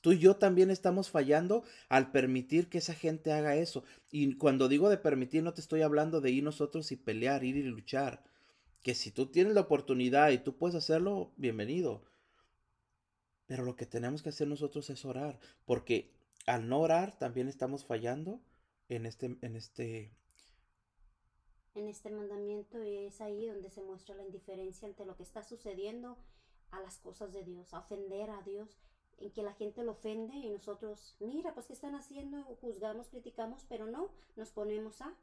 [0.01, 3.83] Tú y yo también estamos fallando al permitir que esa gente haga eso.
[4.11, 7.57] Y cuando digo de permitir, no te estoy hablando de ir nosotros y pelear, ir
[7.57, 8.23] y luchar.
[8.81, 12.03] Que si tú tienes la oportunidad y tú puedes hacerlo, bienvenido.
[13.45, 15.39] Pero lo que tenemos que hacer nosotros es orar.
[15.65, 16.13] Porque
[16.45, 18.41] al no orar también estamos fallando
[18.87, 20.11] en este, en este,
[21.75, 25.43] en este mandamiento y es ahí donde se muestra la indiferencia ante lo que está
[25.43, 26.17] sucediendo
[26.71, 28.77] a las cosas de Dios, a ofender a Dios,
[29.19, 33.65] en que la gente lo ofende y nosotros, mira, pues qué están haciendo, juzgamos, criticamos,
[33.67, 35.15] pero no, nos ponemos a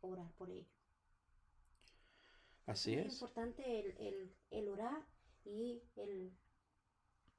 [0.00, 0.68] orar por ello.
[2.66, 3.06] Así es.
[3.06, 5.04] Es importante el, el, el orar
[5.44, 6.32] y el,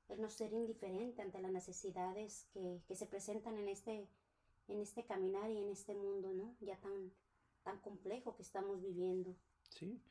[0.10, 4.10] el, no ser indiferente ante las necesidades que, que se presentan en este,
[4.68, 6.56] en este caminar y en este mundo, ¿no?
[6.60, 7.14] Ya tan,
[7.64, 9.36] tan complejo que estamos viviendo.
[9.70, 10.02] Sí.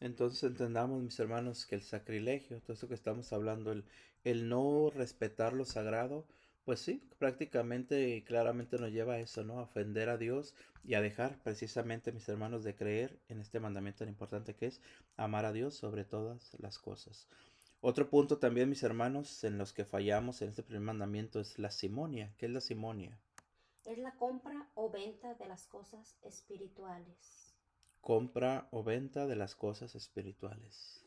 [0.00, 3.84] Entonces entendamos, mis hermanos, que el sacrilegio, todo esto que estamos hablando, el,
[4.24, 6.26] el no respetar lo sagrado,
[6.64, 9.58] pues sí, prácticamente y claramente nos lleva a eso, ¿no?
[9.58, 14.00] A ofender a Dios y a dejar precisamente, mis hermanos, de creer en este mandamiento
[14.00, 14.80] tan importante que es
[15.16, 17.28] amar a Dios sobre todas las cosas.
[17.82, 21.70] Otro punto también, mis hermanos, en los que fallamos en este primer mandamiento es la
[21.70, 22.32] simonia.
[22.36, 23.18] ¿Qué es la simonia?
[23.86, 27.39] Es la compra o venta de las cosas espirituales.
[28.00, 31.04] Compra o venta de las cosas espirituales.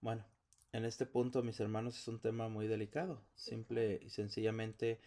[0.00, 0.24] Bueno,
[0.72, 3.22] en este punto, mis hermanos, es un tema muy delicado.
[3.34, 5.00] Simple y sencillamente,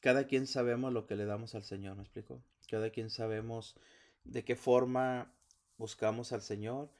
[0.00, 2.42] cada quien sabemos lo que le damos al Señor, ¿me explico?
[2.68, 3.76] Cada quien sabemos
[4.24, 5.32] de qué forma
[5.76, 6.90] buscamos al Señor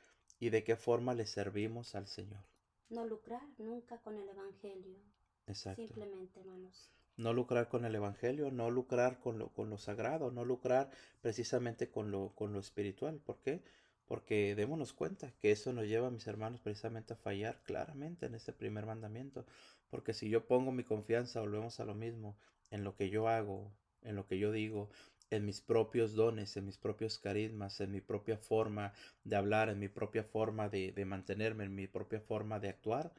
[0.40, 2.42] y de qué forma le servimos al Señor.
[2.88, 4.98] No lucrar nunca con el Evangelio.
[5.46, 5.82] Exacto.
[5.82, 6.90] Simplemente, hermanos.
[7.18, 10.90] No lucrar con el Evangelio, no lucrar con lo, con lo sagrado, no lucrar
[11.20, 13.20] precisamente con lo, con lo espiritual.
[13.20, 13.62] ¿Por qué?
[14.06, 18.54] Porque démonos cuenta que eso nos lleva, mis hermanos, precisamente a fallar claramente en este
[18.54, 19.44] primer mandamiento.
[19.90, 22.38] Porque si yo pongo mi confianza, volvemos a lo mismo,
[22.70, 23.70] en lo que yo hago,
[24.02, 24.88] en lo que yo digo,
[25.30, 28.94] en mis propios dones, en mis propios carismas, en mi propia forma
[29.24, 33.12] de hablar, en mi propia forma de, de mantenerme, en mi propia forma de actuar,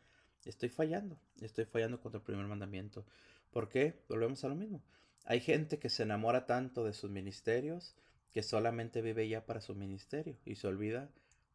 [0.46, 3.06] estoy fallando, estoy fallando contra el primer mandamiento.
[3.52, 4.04] ¿Por qué?
[4.08, 4.82] Volvemos a lo mismo.
[5.26, 7.96] Hay gente que se enamora tanto de sus ministerios,
[8.32, 11.12] que solamente vive ya para su ministerio y se olvida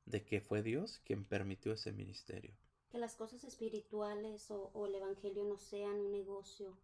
[0.06, 2.52] de que fue Dios quien permitió ese ministerio.
[2.90, 6.76] Que las cosas espirituales o, o el Evangelio no sean un negocio,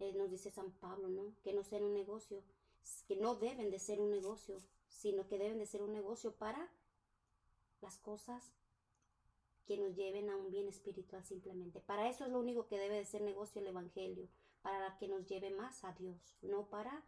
[0.00, 1.34] eh, nos dice San Pablo, ¿no?
[1.42, 2.42] Que no sean un negocio,
[3.06, 6.70] que no deben de ser un negocio, sino que deben de ser un negocio para
[7.80, 8.52] las cosas
[9.68, 11.80] que nos lleven a un bien espiritual simplemente.
[11.80, 14.26] Para eso es lo único que debe de ser negocio el Evangelio,
[14.62, 17.04] para que nos lleve más a Dios, no para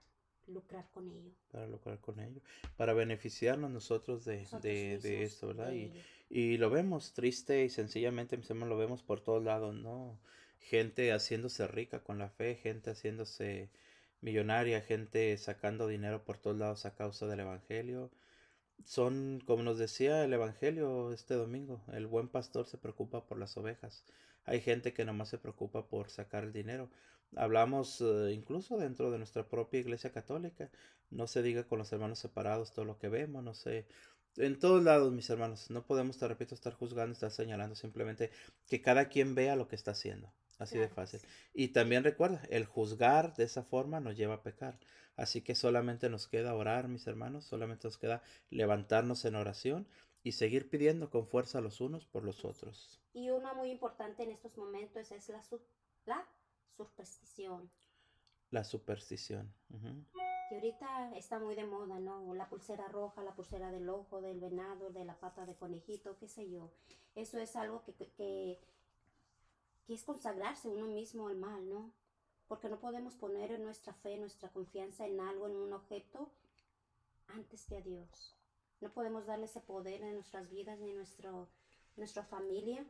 [0.47, 1.31] lucrar con ello.
[1.51, 2.43] Para lucrar con ello,
[2.77, 5.71] para beneficiarnos nosotros de, Nosotros de, de esto, ¿verdad?
[5.71, 5.91] de
[6.29, 10.19] Y, y lo vemos triste y sencillamente, mis hermanos, lo vemos por todos lados, ¿no?
[10.59, 13.71] Gente haciéndose rica con la fe, gente haciéndose
[14.21, 18.11] millonaria, gente sacando dinero por todos lados a causa del Evangelio.
[18.85, 23.57] Son, como nos decía el Evangelio este domingo, el buen pastor se preocupa por las
[23.57, 24.05] ovejas.
[24.45, 26.91] Hay gente que nomás se preocupa por sacar el dinero.
[27.37, 30.71] Hablamos eh, incluso dentro de nuestra propia iglesia católica.
[31.11, 33.87] No se diga con los hermanos separados todo lo que vemos, no sé.
[34.37, 38.31] En todos lados, mis hermanos, no podemos, te repito, estar juzgando, estar señalando, simplemente
[38.69, 40.33] que cada quien vea lo que está haciendo.
[40.61, 41.21] Así de Claro, fácil.
[41.21, 41.27] sí.
[41.55, 44.79] Y también recuerda, el juzgar de esa forma nos lleva a pecar.
[45.17, 49.89] Así que solamente nos queda orar, mis hermanos, solamente nos queda levantarnos en oración
[50.23, 53.01] y seguir pidiendo con fuerza los unos por los otros.
[53.13, 55.63] Y una muy importante en estos momentos es la, su-
[56.07, 56.27] la
[56.77, 57.71] superstición,
[58.53, 59.53] La superstición.
[59.71, 60.05] ujú.
[60.49, 62.35] que ahorita está muy de moda, ¿no?
[62.35, 66.29] La pulsera roja, la pulsera del ojo, del venado, de la pata de conejito, qué
[66.29, 66.71] sé yo.
[67.15, 68.59] Eso es algo que, que,
[69.91, 71.93] que es consagrarse uno mismo al mal, ¿no?
[72.47, 76.31] Porque no podemos poner nuestra fe, nuestra confianza en algo, en un objeto,
[77.27, 78.37] antes que a Dios.
[78.81, 81.49] No podemos darle ese poder en nuestras vidas ni en nuestro,
[81.97, 82.87] nuestra familia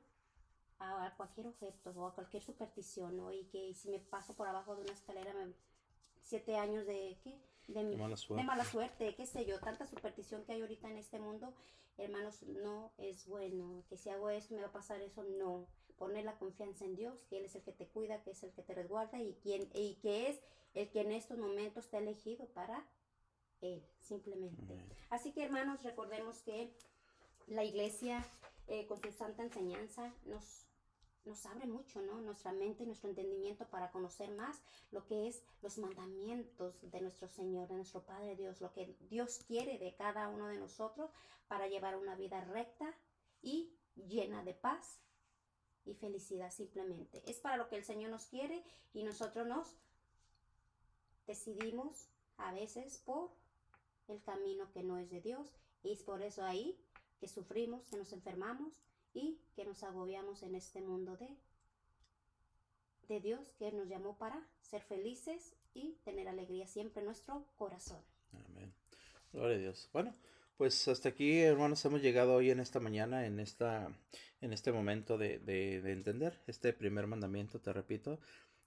[0.79, 3.33] a, a cualquier objeto o a cualquier superstición, ¿no?
[3.33, 5.55] Y que si me paso por abajo de una escalera, me,
[6.21, 7.41] siete años de, ¿qué?
[7.67, 8.45] De, De mala de suerte.
[8.45, 11.55] mala suerte, qué sé yo, tanta superstición que hay ahorita en este mundo,
[11.97, 15.67] hermanos, no es bueno, que si hago esto me va a pasar eso, no.
[16.01, 18.53] Poner la confianza en Dios, que Él es el que te cuida, que es el
[18.53, 20.41] que te resguarda y, quien, y que es
[20.73, 22.89] el que en estos momentos te ha elegido para
[23.61, 24.63] Él, simplemente.
[24.63, 24.91] Amén.
[25.11, 26.75] Así que hermanos, recordemos que
[27.49, 28.25] la iglesia
[28.67, 30.71] eh, con su santa enseñanza nos,
[31.27, 32.23] nos abre mucho, ¿no?
[32.23, 37.29] Nuestra mente y nuestro entendimiento para conocer más lo que es los mandamientos de nuestro
[37.29, 41.11] Señor, de nuestro Padre Dios, lo que Dios quiere de cada uno de nosotros
[41.47, 42.97] para llevar una vida recta
[43.43, 44.99] y llena de paz
[45.91, 47.23] y felicidad simplemente.
[47.27, 48.63] Es para lo que el Señor nos quiere
[48.95, 49.77] y nosotros nos
[51.27, 53.31] decidimos a veces por
[54.09, 55.49] el camino que no es de Dios
[55.83, 56.79] y es por eso ahí
[57.19, 58.81] que sufrimos, que nos enfermamos
[59.13, 61.37] y que nos agobiamos en este mundo de,
[63.09, 68.03] de Dios que nos llamó para ser felices y tener alegría siempre en nuestro corazón.
[68.47, 68.73] Amén.
[69.33, 69.89] Gloria a Dios.
[69.93, 70.15] Bueno,
[70.61, 73.89] pues hasta aquí, hermanos, hemos llegado hoy en esta mañana, en esta,
[74.43, 78.21] en este momento de, de, de entender este primer mandamiento, te repito.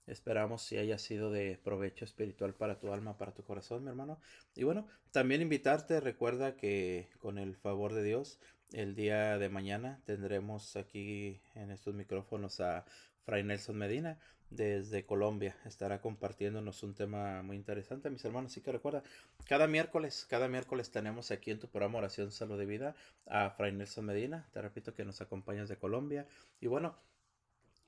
[0.08, 4.18] Esperamos si haya sido de provecho espiritual para tu alma, para tu corazón, mi hermano.
[4.56, 8.40] Y bueno, también invitarte, recuerda que con el favor de Dios,
[8.72, 12.84] el día de mañana tendremos aquí en estos micrófonos a
[13.24, 14.18] Fray Nelson Medina
[14.50, 15.56] desde Colombia.
[15.64, 18.52] Estará compartiéndonos un tema muy interesante, mis hermanos.
[18.52, 19.02] Así que recuerda,
[19.46, 22.94] cada miércoles, cada miércoles tenemos aquí en tu programa Oración Salud de Vida
[23.26, 24.48] a Fray Nelson Medina.
[24.52, 26.26] Te repito que nos acompañas de Colombia.
[26.60, 26.96] Y bueno,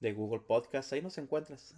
[0.00, 1.76] de Google Podcast, ahí nos encuentras.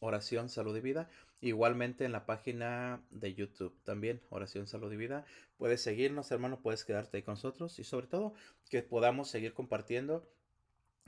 [0.00, 1.08] Oración Salud y Vida.
[1.40, 5.26] Igualmente en la página de YouTube también, Oración Salud y Vida.
[5.58, 8.34] Puedes seguirnos, hermano, puedes quedarte ahí con nosotros y sobre todo
[8.70, 10.26] que podamos seguir compartiendo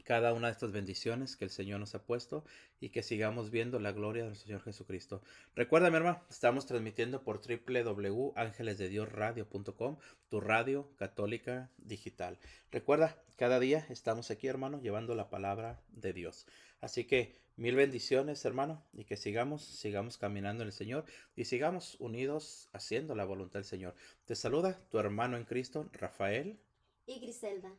[0.03, 2.44] cada una de estas bendiciones que el Señor nos ha puesto
[2.80, 5.22] y que sigamos viendo la gloria de nuestro Señor Jesucristo.
[5.55, 12.38] Recuerda, mi hermano, estamos transmitiendo por www.angelesdediosradio.com, tu radio católica digital.
[12.70, 16.46] Recuerda, cada día estamos aquí, hermano, llevando la palabra de Dios.
[16.80, 21.05] Así que mil bendiciones, hermano, y que sigamos, sigamos caminando en el Señor
[21.36, 23.94] y sigamos unidos haciendo la voluntad del Señor.
[24.26, 26.59] Te saluda tu hermano en Cristo, Rafael.
[27.07, 27.72] Y Griselda.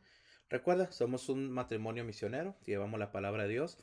[0.50, 3.78] Recuerda, somos un matrimonio misionero, llevamos la palabra de Dios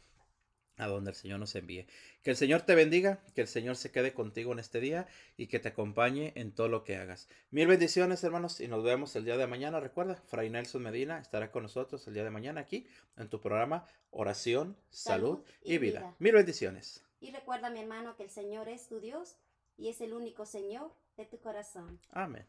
[0.76, 1.88] a donde el Señor nos envíe.
[2.22, 5.08] Que el Señor te bendiga, que el Señor se quede contigo en este día
[5.38, 7.30] y que te acompañe en todo lo que hagas.
[7.52, 9.80] Mil bendiciones, hermanos, y nos vemos el día de mañana.
[9.80, 13.86] Recuerda, Fray Nelson Medina estará con nosotros el día de mañana aquí en tu programa
[14.12, 16.16] Oración, Salud, y, vida.
[16.20, 17.04] Mil bendiciones.
[17.22, 19.38] Y recuerda, mi hermano, que el Señor es tu Dios
[19.78, 22.00] y es el único Señor de tu corazón.
[22.12, 22.46] Amén.